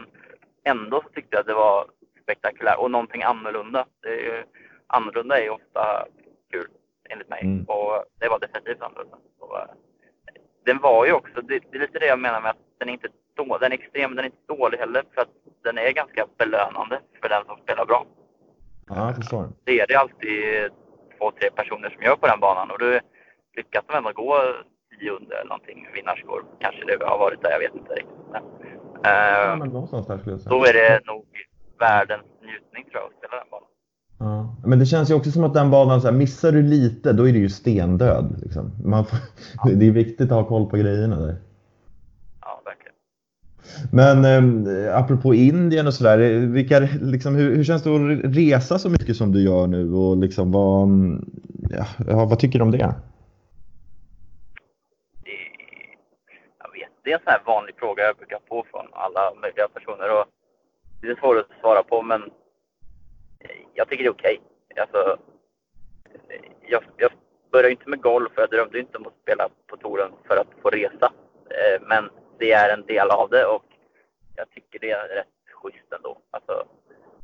[0.63, 1.86] ändå så tyckte jag att det var
[2.24, 3.86] spektakulärt och någonting annorlunda.
[4.02, 4.44] Det är ju,
[4.88, 6.06] annorlunda är ju ofta
[6.52, 6.68] kul,
[7.10, 7.42] enligt mig.
[7.44, 7.66] Mm.
[7.68, 9.18] Och det var definitivt annorlunda.
[9.40, 9.68] Och, eh,
[10.66, 12.94] den var ju också, det, det, är lite det jag menar med att den är
[12.94, 16.28] inte då, den är extrem, den är inte dålig heller för att den är ganska
[16.38, 18.06] belönande för den som spelar bra.
[18.90, 19.50] Ja, jag förstår.
[19.63, 20.42] Det är det alltid
[21.18, 23.00] två, tre personer som gör på den banan och då
[23.58, 24.36] lyckas de ändå gå
[24.90, 26.44] tio under eller någonting vinnarskår.
[26.60, 28.26] Kanske det har varit där, jag vet inte riktigt.
[28.32, 28.44] Men,
[29.04, 30.56] ja, men någonstans där skulle jag säga.
[30.56, 31.26] Då är det nog
[31.80, 33.68] världens njutning tror jag att spela den banan.
[34.20, 34.56] Ja.
[34.66, 37.28] Men det känns ju också som att den banan, så här, missar du lite då
[37.30, 38.40] är det ju stendöd.
[38.44, 38.72] Liksom.
[38.84, 39.20] Får,
[39.63, 39.70] ja.
[39.76, 41.36] Det är viktigt att ha koll på grejerna där.
[43.92, 44.26] Men
[44.66, 46.18] eh, apropå Indien och sådär,
[47.12, 49.94] liksom, hur, hur känns det att resa så mycket som du gör nu?
[49.94, 51.26] Och liksom, vad, mm,
[52.08, 52.78] ja, vad tycker du om det?
[56.60, 59.68] Jag vet, det är en sån här vanlig fråga jag brukar få från alla möjliga
[59.68, 60.10] personer.
[60.20, 60.26] Och
[61.02, 62.22] det är svårt att svara på, men
[63.74, 64.40] jag tycker det är okej.
[64.72, 64.82] Okay.
[64.82, 65.18] Alltså,
[66.70, 67.12] jag, jag
[67.52, 70.48] började inte med golf och jag drömde inte om att spela på touren för att
[70.62, 71.12] få resa.
[71.50, 72.10] Eh, men
[72.40, 73.66] det är en del av det och
[74.38, 76.17] jag tycker det är rätt schysst ändå.
[76.32, 76.67] Alltså,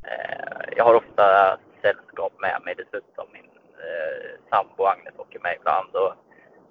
[0.03, 3.27] eh, jag har ofta sällskap med mig dessutom.
[3.33, 3.49] Min
[3.85, 6.13] eh, sambo Agnes åker med ibland och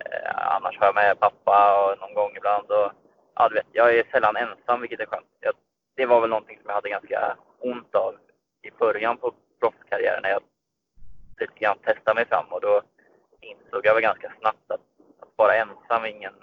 [0.05, 2.71] eh, annars har jag med pappa och någon gång ibland.
[2.71, 2.93] Och,
[3.35, 5.27] ja, du vet, jag är sällan ensam vilket är skönt.
[5.41, 5.55] Jag,
[5.97, 8.15] det var väl någonting som jag hade ganska ont av
[8.63, 10.43] i början på proffskarriären när jag
[11.41, 12.83] lite grann testade mig fram och då
[13.41, 14.81] insåg jag väl ganska snabbt att,
[15.21, 16.35] att vara ensam är ingen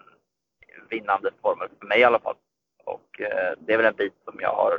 [0.89, 2.35] vinnande formel, för mig i alla fall.
[2.93, 4.73] Och eh, det är väl en bit som jag har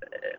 [0.00, 0.36] eh,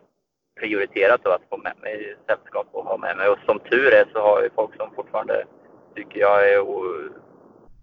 [0.60, 3.28] prioriterat då, att få med mig sällskap och ha med mig.
[3.28, 5.44] Och som tur är så har jag folk som fortfarande
[5.96, 6.60] tycker jag är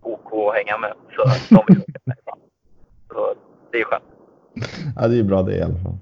[0.01, 0.93] OK att hänga med.
[1.15, 1.23] Så
[1.55, 2.17] de vill med
[3.07, 3.35] Så
[3.71, 4.03] det är skönt.
[4.95, 5.97] Ja, det är bra det i alla fall.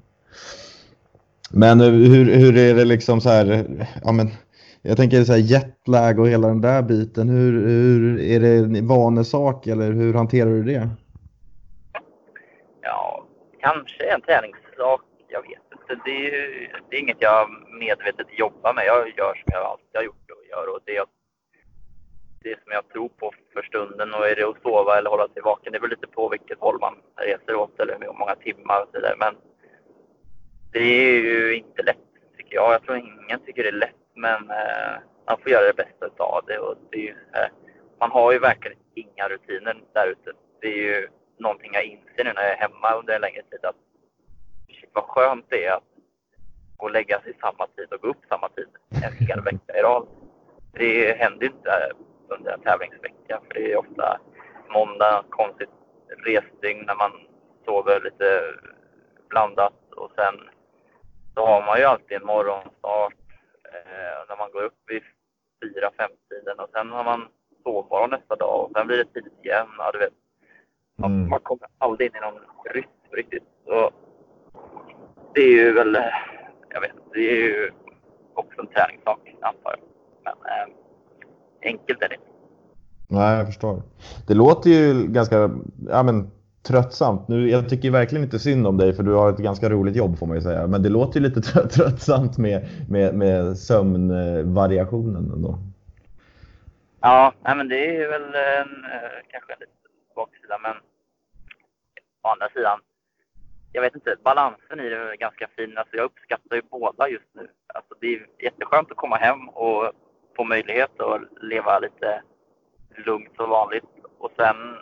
[1.52, 3.66] Men eh, hur, hur är det liksom så här,
[4.04, 4.30] ja men
[4.82, 7.30] jag tänker så här jetlag och hela den där biten.
[7.30, 10.90] Hur, hur är det en vanesak eller hur hanterar du det?
[12.88, 13.26] Ja,
[13.60, 15.02] kanske en träningssak.
[15.28, 16.02] Jag vet inte.
[16.06, 18.86] Det är, det är inget jag medvetet jobbar med.
[18.86, 21.08] Jag gör som jag alltid har gjort och gör och det jag
[22.43, 24.13] det som jag tror på för stunden.
[24.13, 26.78] Och är det att sova eller hålla sig vaken, det beror lite på vilket håll
[26.80, 29.15] man reser åt eller hur många timmar och så vidare.
[29.19, 29.36] Men
[30.71, 32.73] det är ju inte lätt tycker jag.
[32.73, 34.95] Jag tror ingen tycker det är lätt, men eh,
[35.28, 36.60] man får göra det bästa av det.
[36.60, 37.50] Och det är ju, eh,
[38.00, 40.32] man har ju verkligen inga rutiner där ute.
[40.62, 43.65] Det är ju någonting jag inser nu när jag är hemma under en längre tid.
[43.65, 43.76] Att
[44.67, 45.84] shit, vad skönt det är att
[46.78, 48.67] gå och lägga sig samma tid och gå upp samma tid
[49.04, 50.08] en hel vecka i rad.
[50.73, 51.91] Det händer ju inte
[52.28, 53.41] under en tävlingsvecka.
[53.47, 54.19] För det är ofta
[54.69, 55.69] måndag, konstigt
[56.26, 57.12] resdygn när man
[57.65, 58.56] sover lite
[59.30, 60.36] blandat och sen
[61.34, 63.13] så har man ju alltid en morgonstart
[63.73, 65.04] eh, när man går upp vid
[65.63, 67.28] 4-5 tiden och sen har man
[67.63, 69.67] sovmorgon nästa dag och sen blir det tidigt igen.
[69.78, 70.13] Ja, du vet.
[71.00, 71.30] Man, mm.
[71.30, 72.42] man kommer aldrig in i någon
[72.74, 73.44] rytm riktigt.
[73.66, 73.92] Så
[75.34, 75.98] det är ju väl,
[76.70, 77.72] jag vet det är ju
[78.34, 79.80] också en träningssak antar jag.
[80.24, 80.74] Men eh,
[81.72, 82.18] enkelt är det.
[83.08, 83.82] Nej, jag förstår.
[84.28, 85.50] Det låter ju ganska
[85.90, 86.32] ja, men,
[86.68, 87.28] tröttsamt.
[87.28, 90.18] Nu, jag tycker verkligen inte synd om dig för du har ett ganska roligt jobb
[90.18, 90.68] får man ju säga.
[90.68, 95.60] Men det låter ju lite tröttsamt med, med, med sömnvariationen ändå.
[97.02, 99.72] Ja, nej, men det är väl en, eh, kanske en lite
[100.16, 100.58] baksida.
[100.64, 100.74] Men
[102.28, 102.80] å andra sidan,
[103.72, 105.78] jag vet inte, balansen i det är ganska fin.
[105.78, 107.48] Alltså jag uppskattar ju båda just nu.
[107.74, 109.92] Alltså det är jätteskönt att komma hem och
[110.36, 112.22] få möjlighet att leva lite
[112.96, 113.86] lugnt och vanligt.
[114.18, 114.78] Och sen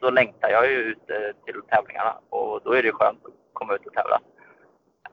[0.00, 1.06] så längtar jag ju ut
[1.44, 4.20] till tävlingarna och då är det skönt att komma ut och tävla.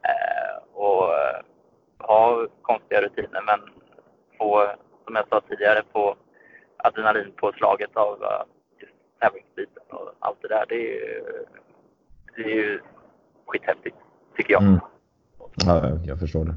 [0.03, 1.41] Eh, och eh,
[1.99, 3.59] ha konstiga rutiner men
[4.37, 4.71] få,
[5.05, 6.15] som jag sa tidigare, få
[6.77, 8.43] adrenalinpåslaget av eh,
[9.21, 10.65] tävlingsbiten och allt det där.
[10.69, 11.23] Det är ju,
[12.35, 12.79] det är ju
[13.47, 13.95] skithäftigt,
[14.37, 14.61] tycker jag.
[14.61, 14.79] Mm.
[15.55, 16.55] Ja, jag förstår det.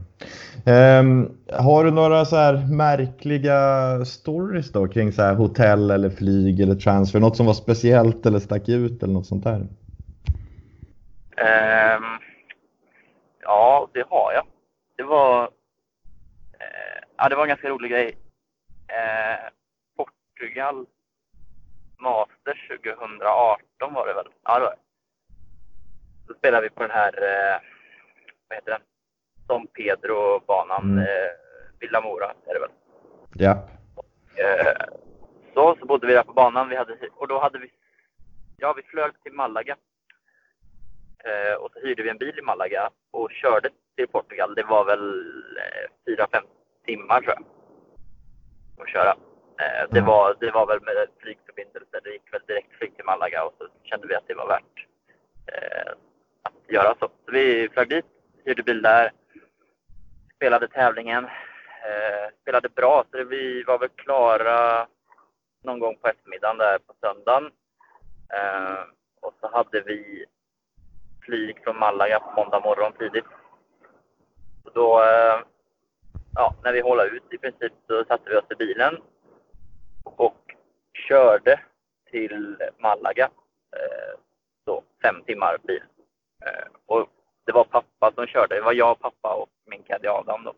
[1.01, 3.61] Um, har du några så här märkliga
[4.05, 7.21] stories då kring så här hotell eller flyg eller transfer?
[7.21, 9.61] Något som var speciellt eller stack ut eller något sånt där?
[11.37, 12.19] Um,
[13.43, 14.47] ja, det har jag.
[14.97, 15.49] Det var, uh,
[17.17, 18.07] ja, det var en ganska rolig grej.
[18.07, 19.51] Uh,
[19.97, 20.87] Portugal
[22.05, 24.29] Masters 2018 var det väl?
[24.45, 24.83] Ja, det var det.
[26.29, 27.61] Då spelade vi på den här uh,
[28.49, 28.81] vad heter den?
[29.47, 30.99] Som Pedro-banan, mm.
[30.99, 31.31] eh,
[31.81, 32.71] Villa Mora är det väl?
[33.35, 33.69] Ja.
[34.37, 34.87] Eh,
[35.55, 37.71] så, så bodde vi där på banan vi hade, och då hade vi,
[38.57, 39.77] ja vi flög till Malaga.
[41.25, 44.55] Eh, och så hyrde vi en bil i Malaga och körde till Portugal.
[44.55, 45.21] Det var väl
[46.07, 46.43] eh, 4-5
[46.87, 47.45] timmar tror jag.
[48.83, 49.15] Att köra.
[49.61, 50.07] Eh, det, mm.
[50.07, 52.01] var, det var väl med flygförbindelse.
[52.03, 54.87] Det gick väl direkt flyg till Malaga och så kände vi att det var värt
[55.47, 55.93] eh,
[56.43, 57.09] att göra så.
[57.25, 58.07] Så vi flög dit
[58.45, 59.13] hyrde bil där.
[60.37, 61.25] Spelade tävlingen.
[61.25, 64.87] Eh, spelade bra, så vi var väl klara
[65.63, 67.51] någon gång på eftermiddagen där på söndagen.
[69.21, 70.25] Och så hade vi
[71.25, 73.25] flyg från Malaga på måndag morgon tidigt.
[74.65, 75.03] Så då,
[76.35, 79.14] ja, när vi hållade ut i princip så satte vi oss i bilen och
[81.09, 81.61] körde
[82.11, 83.31] till Malaga.
[83.77, 84.19] Eh,
[84.65, 85.83] så fem timmar bil.
[86.47, 87.09] Eh, och
[87.47, 88.55] det var pappa som körde.
[88.55, 90.55] Det var jag, pappa och min caddy Adam då.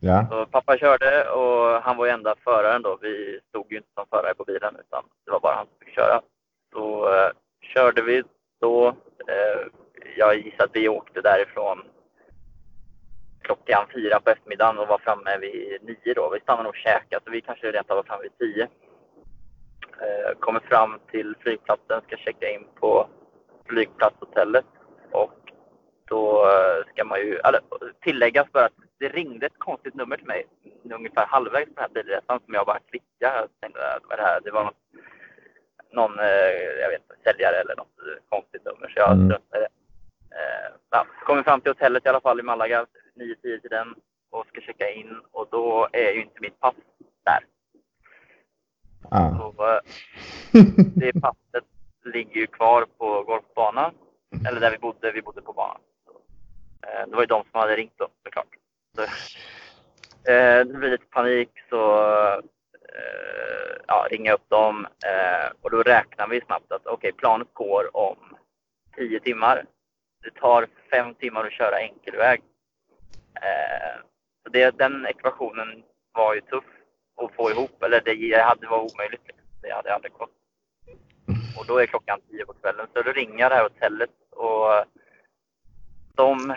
[0.00, 0.26] Ja.
[0.30, 2.98] Så pappa körde och han var ju enda föraren då.
[3.02, 5.94] Vi stod ju inte som förare på bilen utan det var bara han som fick
[5.94, 6.20] köra.
[6.72, 7.30] Så eh,
[7.74, 8.22] körde vi
[8.60, 8.88] då.
[9.28, 9.66] Eh,
[10.16, 11.82] jag gissar att vi åkte därifrån
[13.40, 16.30] klockan fyra på eftermiddagen och var framme vid nio då.
[16.30, 18.68] Vi stannade och käkade så vi kanske rent av var framme vid tio.
[20.00, 23.08] Eh, kommer fram till flygplatsen, ska checka in på
[23.68, 24.66] flygplatshotellet
[25.10, 25.32] och
[26.04, 27.60] då eh, ska man ju, eller
[28.00, 30.46] tilläggas för att det ringde ett konstigt nummer till mig
[30.94, 33.36] ungefär halvvägs på den här bilresan som jag bara klickade.
[33.38, 34.82] Jag tänkte att det, här, det var något,
[35.92, 37.96] någon, eh, jag vet inte, säljare eller något
[38.28, 39.26] konstigt nummer så jag mm.
[39.28, 39.64] struntade
[40.30, 43.94] eh, ja, kommer fram till hotellet i alla fall i Malaga, 9-10 till den
[44.30, 46.74] och ska checka in och då är ju inte mitt pass
[47.24, 47.44] där.
[49.08, 49.30] Ah.
[49.30, 49.80] Så,
[50.94, 51.64] det passet
[52.04, 53.94] ligger ju kvar på golfbanan,
[54.48, 55.80] eller där vi bodde, vi bodde på banan.
[56.86, 58.56] Eh, det var ju de som hade ringt då såklart.
[58.96, 59.02] Så,
[60.32, 62.04] eh, det blev lite panik så
[62.72, 67.48] eh, ja, ringa upp dem eh, och då räknar vi snabbt att okej, okay, planet
[67.52, 68.18] går om
[68.96, 69.64] 10 timmar.
[70.22, 72.42] Det tar 5 timmar att köra enkelväg
[73.34, 74.00] Eh,
[74.42, 75.82] så det, den ekvationen
[76.12, 76.64] var ju tuff
[77.24, 77.82] att få ihop.
[77.82, 79.22] Eller det hade varit omöjligt.
[79.62, 80.30] Det hade aldrig gått.
[81.58, 82.86] Och då är klockan tio på kvällen.
[82.94, 84.84] Så då ringer jag det här hotellet och
[86.14, 86.54] de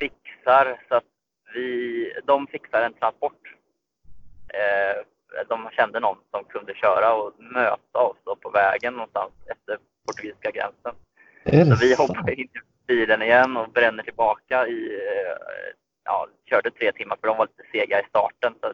[0.00, 1.04] fixar så att
[1.54, 3.42] vi, de fixar en transport.
[4.48, 5.02] Eh,
[5.48, 10.94] de kände någon som kunde köra och möta oss på vägen någonstans efter portugisiska gränsen.
[11.76, 15.36] Så vi hoppade in i bilen igen och bränner tillbaka i, eh,
[16.04, 18.54] ja, körde tre timmar för de var lite sega i starten.
[18.60, 18.72] Så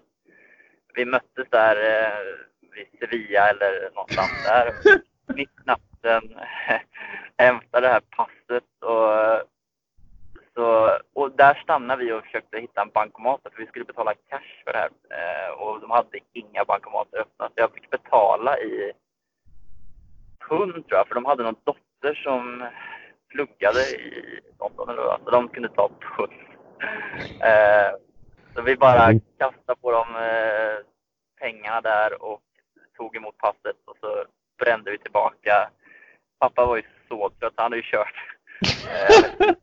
[0.95, 2.25] vi möttes där eh,
[2.75, 4.73] vid Sevilla eller någonstans där.
[5.35, 6.39] Mitt i natten
[7.39, 9.49] hämtade det här passet och
[10.55, 14.65] så, och där stannade vi och försökte hitta en bankomat för vi skulle betala cash
[14.65, 14.91] för det här.
[15.11, 18.93] Eh, och de hade inga bankomater öppna så jag fick betala i
[20.49, 22.69] pund tror jag, för de hade någon dotter som
[23.29, 26.33] pluggade i London eller vad, så de kunde ta pund.
[27.41, 27.93] Eh,
[28.55, 30.87] så vi bara kastade på dem eh,
[31.41, 32.41] pengarna där och
[32.97, 34.25] tog emot passet och så
[34.59, 35.71] brände vi tillbaka.
[36.39, 38.15] Pappa var ju så trött, han hade ju kört.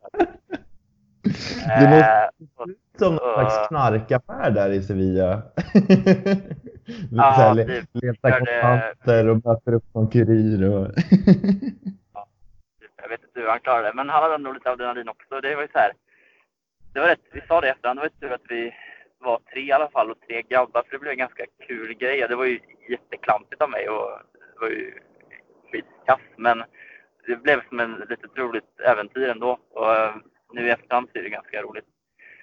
[1.80, 5.42] Det måste uh, som någon slags knarkaffär där i Sevilla.
[7.10, 7.88] ja, typ.
[7.92, 10.68] Leta kontanter och möter upp någon kurir.
[10.68, 11.04] Och typ.
[13.02, 15.40] jag vet inte hur han klarade det, men han hade nog lite adrenalin också.
[15.40, 15.92] Det var ju så här,
[16.92, 18.74] det var rätt, vi sa det i efterhand, det var tur att vi
[19.18, 22.26] var tre i alla fall och tre grabbar, för det blev en ganska kul grej.
[22.28, 24.10] Det var ju jätteklantigt av mig och
[24.54, 24.94] det var ju
[25.72, 26.62] skitkass, men
[27.26, 29.58] det blev som ett litet roligt äventyr ändå.
[29.70, 29.86] Och,
[30.52, 31.84] nu i efterhand så är det ganska roligt.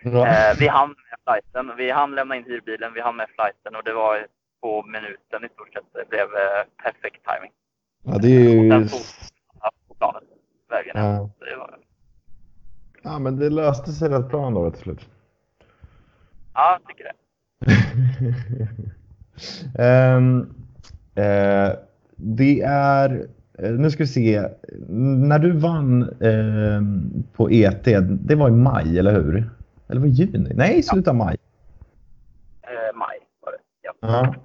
[0.05, 1.77] Eh, vi hann med flighten.
[1.77, 4.27] Vi hann lämna in hyrbilen, vi hann med flighten och det var
[4.62, 5.83] på minuten i stort sett.
[5.93, 7.51] Det blev eh, perfekt timing.
[8.03, 8.73] Ja, det är ju...
[8.83, 8.99] Och sen
[9.88, 10.23] på planet
[10.69, 11.29] vägen ja.
[11.39, 11.79] det var...
[13.03, 15.10] Ja, men det löste sig rätt bra ändå till slut.
[16.53, 17.12] Ja, jag tycker
[19.75, 20.15] det.
[20.15, 20.41] um,
[21.17, 21.75] uh,
[22.15, 24.47] det är Eh, nu ska vi se.
[24.89, 26.81] När du vann eh,
[27.33, 29.49] på ET, det var i maj, eller hur?
[29.88, 30.51] Eller var det juni?
[30.55, 31.38] Nej, slutet av maj.
[32.62, 33.57] Eh, maj var det,
[34.01, 34.36] ja.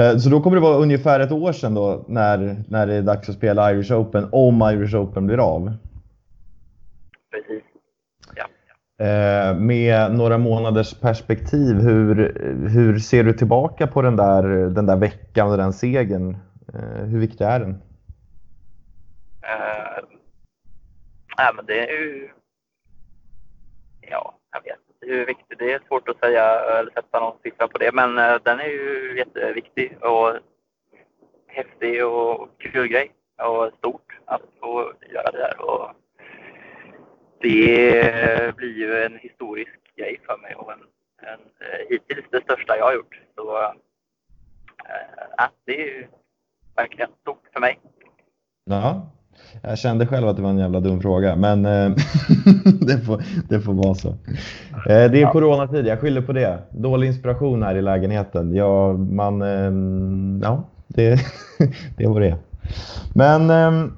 [0.00, 3.02] Eh, så då kommer det vara ungefär ett år sedan då när, när det är
[3.02, 5.72] dags att spela Irish Open, om Irish Open blir av.
[7.34, 7.62] Precis.
[8.34, 8.46] Ja.
[9.06, 12.14] Eh, med några månaders perspektiv, hur,
[12.68, 16.36] hur ser du tillbaka på den där, den där veckan och den segern?
[16.74, 17.70] Eh, hur viktig är den?
[17.70, 17.78] Uh,
[21.38, 22.30] nej, men det är ju...
[24.00, 25.80] Ja, jag vet inte hur viktigt det är.
[25.88, 30.36] Svårt att säga eller sätta någon siffra på det, men den är ju jätteviktig och
[31.46, 35.60] häftig och kul grej och stort att få göra det där.
[35.60, 35.90] Och
[37.44, 40.78] det blir ju en historisk grej för mig och en,
[41.32, 43.20] en uh, hittills det största jag har gjort.
[43.34, 43.72] Så uh,
[45.66, 46.06] det är ju
[46.76, 47.80] verkligen stort för mig.
[48.64, 49.06] Ja,
[49.62, 51.90] jag kände själv att det var en jävla dum fråga, men eh,
[52.80, 54.08] det, får, det får vara så.
[54.08, 56.62] Eh, det är coronatid, jag skyller på det.
[56.70, 58.54] Dålig inspiration här i lägenheten.
[58.54, 61.18] Ja, man, ehm, ja det,
[61.96, 62.36] det var det
[63.14, 63.92] Men ehm,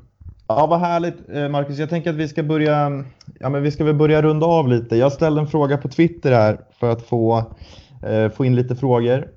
[0.47, 1.79] ja, vad härligt eh, Marcus.
[1.79, 3.05] Jag tänker att vi ska börja,
[3.41, 4.97] ja, men vi ska väl börja runda av lite.
[4.97, 7.45] Jag ställde en fråga på Twitter här för att få,
[8.35, 9.29] få in lite frågor.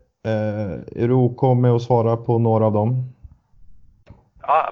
[0.95, 3.13] Är du OK med att svara på några av dem?
[4.41, 4.71] Ja,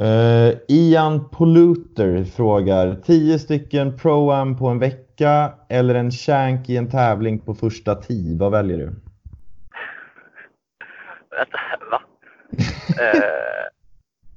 [0.00, 6.90] Uh, Ian Polluter frågar 10 stycken Pro-Am på en vecka eller en Shank i en
[6.90, 8.36] tävling på första tee.
[8.38, 8.84] Vad väljer du?
[11.30, 11.58] Vänta,
[11.90, 12.00] va?
[13.00, 13.66] uh,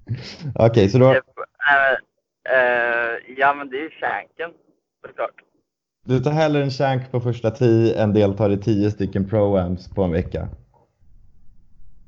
[0.56, 1.12] Okej, okay, så då...
[1.12, 1.18] Uh,
[3.38, 4.52] ja, men det är ju Shanken
[5.08, 5.42] såklart.
[6.06, 10.04] Du tar hellre en Shank på första tee än deltar i 10 stycken Pro-Ams på
[10.04, 10.48] en vecka?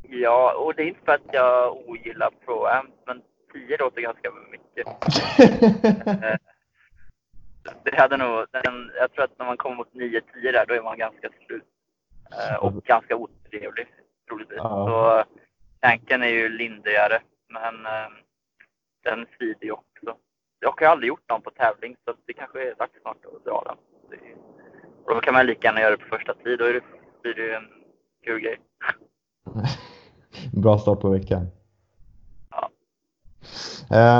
[0.10, 3.22] Ja, och det är inte för att jag ogillar Pro-Ams, men
[3.54, 4.88] 10 låter ganska mycket.
[7.64, 10.74] Eh, det hade nog, den, jag tror att när man kommer mot 9-10 där, då
[10.74, 11.64] är man ganska slut.
[12.32, 13.88] Eh, och ganska otrevlig,
[14.28, 14.58] troligtvis.
[14.58, 14.86] Ja.
[14.88, 15.24] Så
[15.80, 17.20] tanken är ju lindrigare,
[17.52, 18.12] men eh,
[19.04, 20.18] den svider ju också.
[20.60, 23.46] Jag har ju aldrig gjort någon på tävling, så det kanske är dags snart att
[23.46, 23.78] dra den.
[25.06, 26.66] Och då kan man lika gärna göra det på första tid, då
[27.22, 27.68] blir det ju en
[28.26, 28.58] kul grej.
[30.64, 31.48] Bra start på veckan.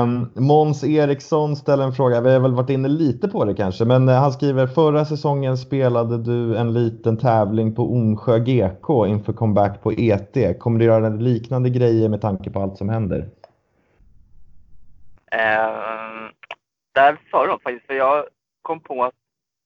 [0.04, 3.86] Um, Måns Eriksson ställer en fråga, vi har väl varit inne lite på det kanske,
[3.86, 9.34] men eh, han skriver förra säsongen spelade du en liten tävling på Onsjö GK inför
[9.34, 10.60] comeback på ET.
[10.60, 13.20] Kommer du göra liknande grejer med tanke på allt som händer?
[15.36, 16.30] Uh,
[16.92, 18.26] där sa de faktiskt, för jag
[18.62, 19.14] kom på att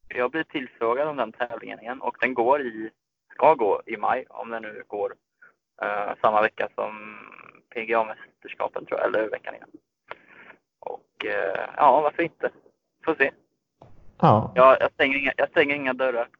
[0.07, 2.89] jag blir tillfrågad om den tävlingen igen och den går i,
[3.33, 5.13] ska gå i maj om den nu går
[5.83, 7.19] uh, samma vecka som
[8.45, 9.69] PGA-mästerskapen tror jag, eller veckan innan.
[10.79, 12.49] Och eh, ja, varför inte?
[13.05, 13.31] Får se.
[14.19, 14.51] Ja.
[14.55, 16.27] Jag, jag, stänger, inga, jag stänger inga dörrar.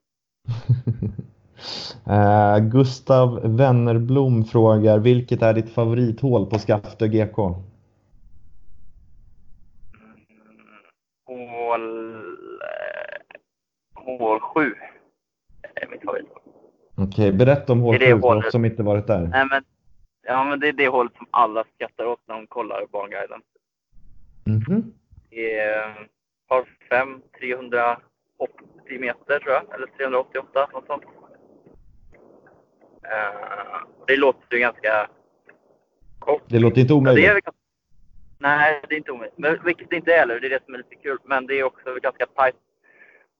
[2.10, 7.40] Eh, Gustav Wennerblom frågar, vilket är ditt favorithål på Skaftö GK?
[11.30, 12.16] Mm, hål,
[12.62, 13.18] eh,
[13.94, 14.74] hål 7
[15.76, 16.40] är mitt favorithål.
[16.96, 19.28] Okej, berätta om hål Är det 7 för oss som inte varit där.
[19.28, 19.64] Nej, men,
[20.26, 23.42] ja, men det är det hålet som alla skrattar åt när de kollar Barnguiden.
[24.46, 24.94] Mhm.
[25.30, 25.96] Det är eh,
[26.48, 28.04] par 5, 380
[29.00, 31.04] meter tror jag, eller 388, något sånt.
[33.04, 35.10] Eh, det låter ju ganska
[36.20, 36.44] kort.
[36.48, 37.26] Det låter inte omöjligt.
[37.26, 37.42] det är,
[38.40, 39.38] nej, det är inte omöjligt.
[39.38, 41.18] Men, vilket det inte är heller, det är det som är lite kul.
[41.24, 42.56] Men det är också ganska tajt.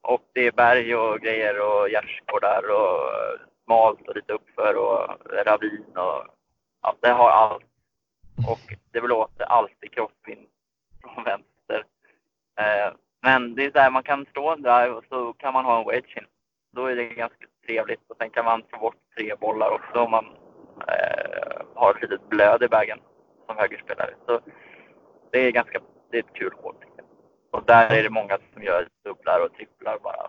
[0.00, 3.00] Och det är berg och grejer och gärdsgårdar och
[3.64, 5.16] smalt och lite uppför och
[5.46, 6.35] ravin och
[6.86, 7.64] ja, det har allt.
[8.48, 10.46] Och det blåser alltid crosswind
[11.02, 11.84] från vänster.
[12.58, 15.64] Eh, men det är så här, man kan stå en drive och så kan man
[15.64, 16.26] ha en wedge in.
[16.72, 20.10] Då är det ganska trevligt och sen kan man få bort tre bollar också om
[20.10, 20.26] man
[20.88, 22.98] eh, har ett litet blöd i bagen
[23.46, 24.14] som högerspelare.
[24.26, 24.40] Så
[25.30, 25.80] det är ganska,
[26.10, 27.06] det är ett kul hål tycker jag.
[27.50, 30.28] Och där är det många som gör dubblar och tripplar bara.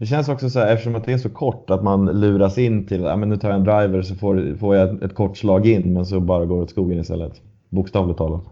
[0.00, 2.86] Det känns också så här, eftersom att det är så kort, att man luras in
[2.86, 5.92] till att nu tar jag en driver så får, får jag ett, kort slag in,
[5.92, 7.40] men så bara går åt skogen istället.
[7.68, 8.42] Bokstavligt talat.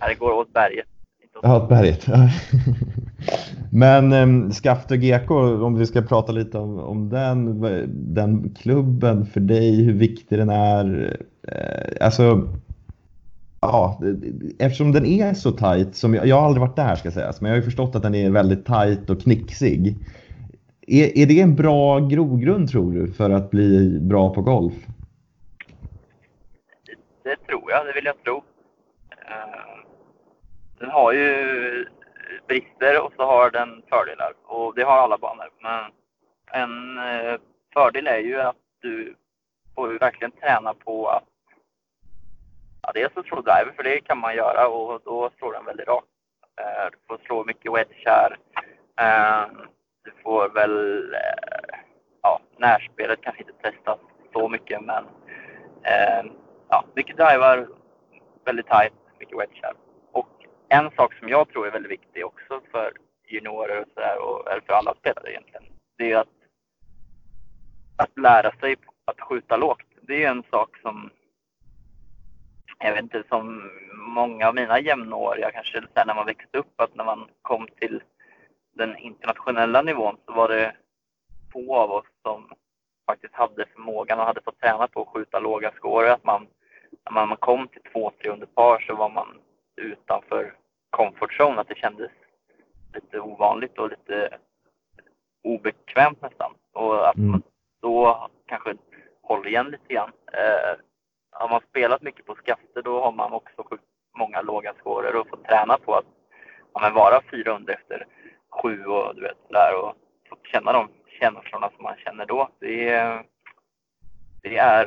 [0.00, 0.86] Här det går åt berget.
[1.42, 2.06] Ja, åt berget.
[3.72, 5.30] Men um, Skaftö GK,
[5.64, 7.60] om vi ska prata lite om, om den,
[8.14, 11.16] den klubben för dig, hur viktig den är.
[11.48, 12.48] Eh, alltså,
[13.60, 14.00] ja,
[14.58, 17.48] eftersom den är så tajt, som jag, jag har aldrig varit där ska sägas, men
[17.48, 19.96] jag har ju förstått att den är väldigt tajt och knixig.
[20.86, 24.74] Är, är det en bra grogrund tror du för att bli bra på golf?
[27.22, 28.42] Det tror jag, det vill jag tro.
[29.26, 29.78] Eh,
[30.78, 31.86] den har ju
[32.46, 34.32] brister och så har den fördelar.
[34.44, 35.48] Och det har alla banor.
[35.62, 35.84] Men
[36.52, 37.40] en eh,
[37.72, 39.14] fördel är ju att du
[39.74, 41.24] får ju verkligen träna på att
[42.82, 45.88] ja, dels att slå driver, för det kan man göra och då slår den väldigt
[45.88, 46.06] rakt.
[46.60, 48.36] Eh, du får slå mycket wedge här.
[50.04, 51.78] Du får väl, eh,
[52.22, 53.98] ja, närspelet kanske inte testas
[54.32, 55.04] så mycket men
[55.82, 56.32] eh,
[56.68, 57.68] ja, mycket drivar,
[58.44, 59.74] väldigt tight, mycket wedgar.
[60.12, 60.28] Och
[60.68, 62.92] en sak som jag tror är väldigt viktig också för
[63.28, 65.64] juniorer och sådär, och eller för alla spelare egentligen,
[65.98, 66.28] det är att,
[67.96, 69.86] att lära sig att skjuta lågt.
[70.00, 71.10] Det är en sak som,
[72.78, 77.04] jag vet inte, som många av mina jämnåriga kanske när man växte upp, att när
[77.04, 78.02] man kom till
[78.74, 80.76] den internationella nivån så var det
[81.52, 82.52] få av oss som
[83.06, 86.10] faktiskt hade förmågan och hade fått träna på att skjuta låga scorer.
[86.10, 86.46] Att man,
[87.10, 89.28] när man kom till två, tre under par så var man
[89.76, 90.54] utanför
[90.90, 91.60] comfort zone.
[91.60, 92.10] Att det kändes
[92.94, 94.38] lite ovanligt och lite
[95.44, 96.54] obekvämt nästan.
[96.72, 97.30] Och att Mm.
[97.30, 97.42] man
[97.82, 98.74] då kanske
[99.22, 100.12] håller igen lite grann.
[100.32, 100.78] Eh,
[101.30, 103.86] har man spelat mycket på skafter då har man också skjutit
[104.18, 106.06] många låga scorer och fått träna på att
[106.72, 108.06] ja, vara fyra under efter
[108.62, 109.94] sju och du vet sådär och
[110.28, 110.88] fått känna de
[111.20, 112.48] känslorna som man känner då.
[112.58, 113.24] Det är,
[114.42, 114.86] det är,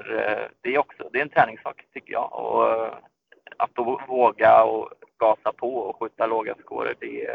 [0.62, 2.34] det är också det är en träningssak tycker jag.
[2.34, 2.94] Och eh,
[3.58, 4.90] att då våga och
[5.20, 7.30] gasa på och skjuta låga scorer, det,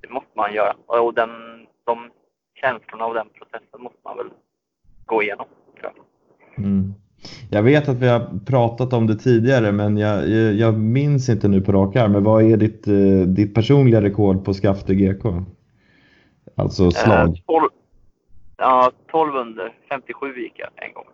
[0.00, 0.76] det måste man göra.
[0.86, 1.30] Och den,
[1.84, 2.10] de
[2.54, 4.30] känslorna och den processen måste man väl
[5.06, 5.46] gå igenom,
[5.80, 6.04] tror jag.
[6.64, 6.94] Mm.
[7.50, 11.60] Jag vet att vi har pratat om det tidigare, men jag, jag, minns inte nu
[11.60, 12.12] på rak arm.
[12.12, 15.24] Men vad är ditt, eh, ditt personliga rekord på Skafte GK?
[16.56, 17.28] Alltså slag.
[17.28, 17.68] Eh, 12,
[18.56, 19.72] ja, 12 under.
[19.88, 21.04] 57 gick jag en gång.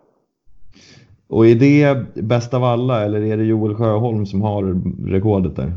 [1.27, 4.63] Och är det bäst av alla eller är det Joel Sjöholm som har
[5.11, 5.71] rekordet där?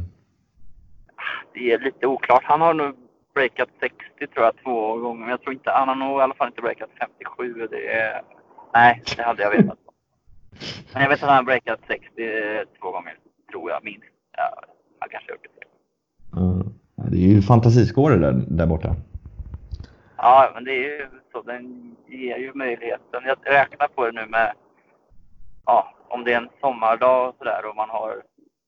[1.55, 2.43] Det är lite oklart.
[2.45, 2.95] Han har nog
[3.35, 3.99] breakat 60
[4.35, 5.21] tror jag två gånger.
[5.21, 7.67] Men jag tror inte, han har nog i alla fall inte breakat 57.
[7.71, 8.23] Det är,
[8.75, 9.79] nej, det hade jag vetat.
[10.93, 12.07] Men jag vet att han har breakat 60
[12.81, 13.19] två gånger,
[13.53, 14.07] tror jag minst.
[14.37, 14.63] Ja,
[14.99, 15.67] han kanske har gjort det.
[16.97, 18.97] Ja, det är ju fantasiskårer där, där borta.
[20.17, 21.43] Ja, men det är ju så.
[21.43, 23.23] Den ger ju möjligheten.
[23.27, 24.53] Jag räknar på det nu med,
[25.67, 28.23] ja, om det är en sommardag och sådär och man har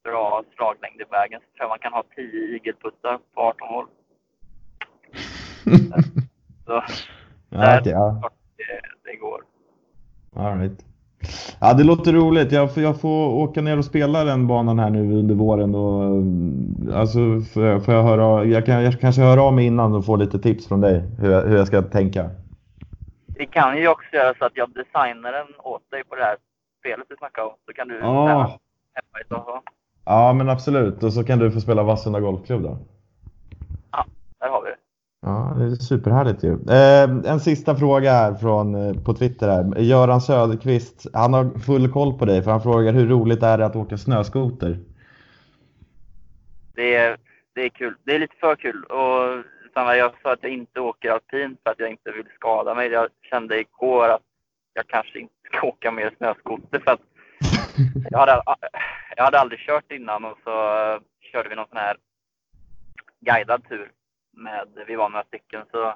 [0.05, 3.87] bra slaglängd i vägen så tror jag man kan ha 10 igelputtar på 18 hål.
[6.67, 6.83] Så
[7.51, 8.31] Ja, okej, ja.
[8.57, 9.45] det, det går.
[10.37, 10.86] All right.
[11.61, 12.53] Ja, det låter roligt.
[12.53, 15.75] Jag, får- jag får åka ner och spela den banan här nu under våren.
[15.75, 16.23] Och,
[16.99, 17.19] alltså,
[17.55, 20.39] får, får jag, höra, jag, kan, jag kanske höra av mig innan och få lite
[20.39, 22.31] tips från dig hur jag, hur jag ska tänka.
[23.39, 26.37] Vi kan ju också göra så att jag designar den åt dig på det här
[26.81, 27.53] spelet du snackade om.
[27.67, 28.29] Så kan du Ja.
[28.29, 28.51] hemma.
[30.05, 31.03] Ja, men absolut.
[31.03, 32.79] Och så kan du få spela Vassunda Golfklubb då.
[34.41, 34.76] Där har vi det.
[35.21, 36.53] Ja, det är superhärligt ju.
[36.53, 39.49] Eh, en sista fråga här från, eh, på Twitter.
[39.49, 39.81] Här.
[39.81, 43.67] Göran Söderqvist, han har full koll på dig för han frågar hur roligt är det
[43.67, 44.79] att åka snöskoter?
[46.75, 47.17] Det är,
[47.55, 47.95] det är kul.
[48.05, 48.85] Det är lite för kul.
[48.85, 49.45] Och
[49.75, 52.89] Sanna, jag sa att jag inte åker alpint för att jag inte vill skada mig.
[52.89, 54.23] Jag kände igår att
[54.75, 57.01] jag kanske inte ska åka mer snöskoter för att
[58.11, 58.43] jag hade,
[59.17, 61.01] jag hade aldrig kört innan och så eh,
[61.33, 61.97] körde vi någon sån här
[63.21, 63.91] guidad tur.
[64.37, 65.95] Med, vi var några stycken så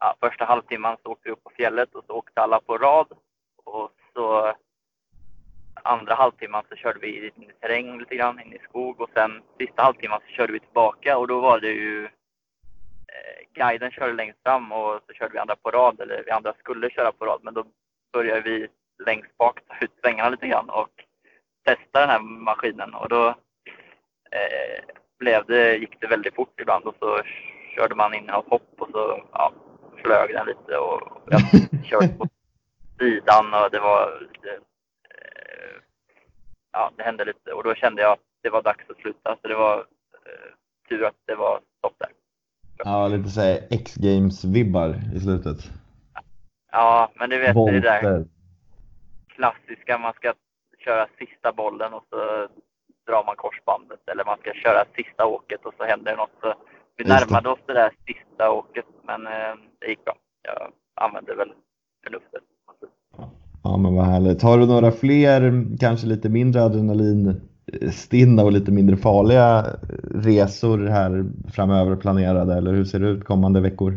[0.00, 3.06] ja, första halvtimman så åkte vi upp på fjället och så åkte alla på rad.
[3.64, 4.54] Och så
[5.82, 9.42] andra halvtimman så körde vi in i terräng lite grann, in i skog och sen
[9.58, 14.42] sista halvtimman så körde vi tillbaka och då var det ju eh, guiden körde längst
[14.42, 17.40] fram och så körde vi andra på rad, eller vi andra skulle köra på rad
[17.42, 17.64] men då
[18.12, 18.68] började vi
[19.04, 21.04] längst bak ta ut svängarna lite grann och
[21.64, 23.28] testa den här maskinen och då
[24.30, 24.84] eh,
[25.18, 27.22] blev det, gick det väldigt fort ibland och så
[27.78, 29.52] körde man in i något hopp och så ja,
[30.02, 31.00] flög den lite och
[31.30, 31.40] jag
[31.84, 32.28] körde på
[32.98, 34.50] sidan och det var lite
[35.14, 35.74] eh,
[36.72, 39.36] ja, det hände lite och då kände jag att det var dags att sluta.
[39.42, 40.50] Så det var eh,
[40.88, 42.08] tur att det var stopp där.
[42.76, 45.58] Ja, lite såhär X-Games-vibbar i slutet.
[46.72, 48.24] Ja, men du vet är det där
[49.28, 49.98] klassiska.
[49.98, 50.34] Man ska
[50.78, 52.48] köra sista bollen och så
[53.06, 54.08] drar man korsbandet.
[54.08, 56.36] Eller man ska köra sista åket och så händer något.
[56.40, 56.54] Så
[56.98, 57.34] vi Just det.
[57.34, 60.16] närmade oss det där sista åket, men eh, det gick bra.
[60.42, 61.52] Jag använde väl
[62.04, 62.42] förnuftet.
[63.64, 64.42] Ja, men vad härligt.
[64.42, 69.64] Har du några fler, kanske lite mindre adrenalinstinna och lite mindre farliga
[70.14, 71.24] resor här
[71.54, 72.54] framöver planerade?
[72.54, 73.92] Eller hur ser det ut kommande veckor?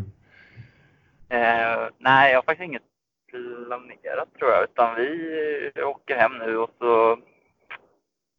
[1.28, 2.82] Eh, nej, jag har faktiskt inget
[3.28, 4.64] planerat tror jag.
[4.64, 7.18] Utan vi åker hem nu och så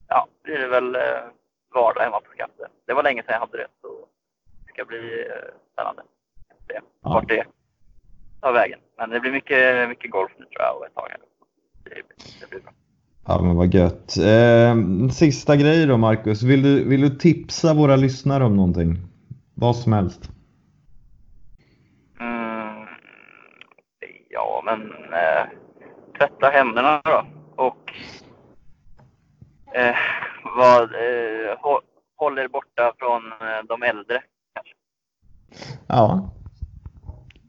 [0.08, 1.02] ja, blir det väl eh,
[1.74, 2.68] vardag hemma på Skatte.
[2.86, 4.03] Det var länge sedan jag hade det så det
[4.74, 4.98] ska bli
[5.28, 6.02] eh, spännande.
[6.68, 7.10] Se Ja.
[7.10, 7.46] vart det
[8.42, 8.80] tar vägen.
[8.98, 11.20] Men det blir mycket, mycket golf nu tror jag och ett tag här.
[11.84, 11.90] Det,
[12.42, 12.72] det blir bra.
[13.28, 14.18] Ja, men vad gött.
[14.18, 14.76] Eh,
[15.12, 16.44] sista grej då, Marcus.
[16.44, 18.98] Vill du, vill du tipsa våra lyssnare om någonting?
[19.56, 20.30] Vad som helst.
[22.20, 22.88] Mm,
[24.30, 24.82] ja, men
[25.14, 25.46] eh,
[26.18, 27.26] tvätta händerna då.
[27.56, 27.94] Och
[29.76, 29.96] eh,
[30.58, 31.82] vad, eh, hå,
[32.16, 34.24] håll er borta från eh, de äldre.
[35.88, 36.30] Ja.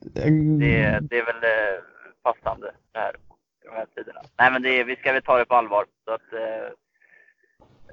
[0.00, 1.82] Det, det är väl eh,
[2.22, 3.16] passande det här,
[3.64, 4.20] de här tiderna.
[4.38, 5.84] Nej, men det, vi ska väl ta det på allvar.
[6.04, 6.66] Så att eh,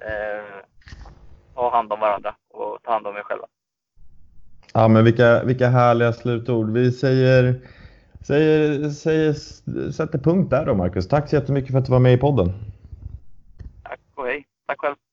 [0.10, 0.44] eh,
[1.56, 3.48] ta hand om varandra och ta hand om er själva.
[4.74, 6.70] Ja, men vilka, vilka härliga slutord.
[6.70, 7.62] Vi säger,
[8.22, 9.34] säger, säger,
[9.92, 11.08] sätter punkt där då, Marcus.
[11.08, 12.54] Tack så jättemycket för att du var med i podden.
[13.84, 14.46] Tack och hej.
[14.68, 14.96] Tack själv.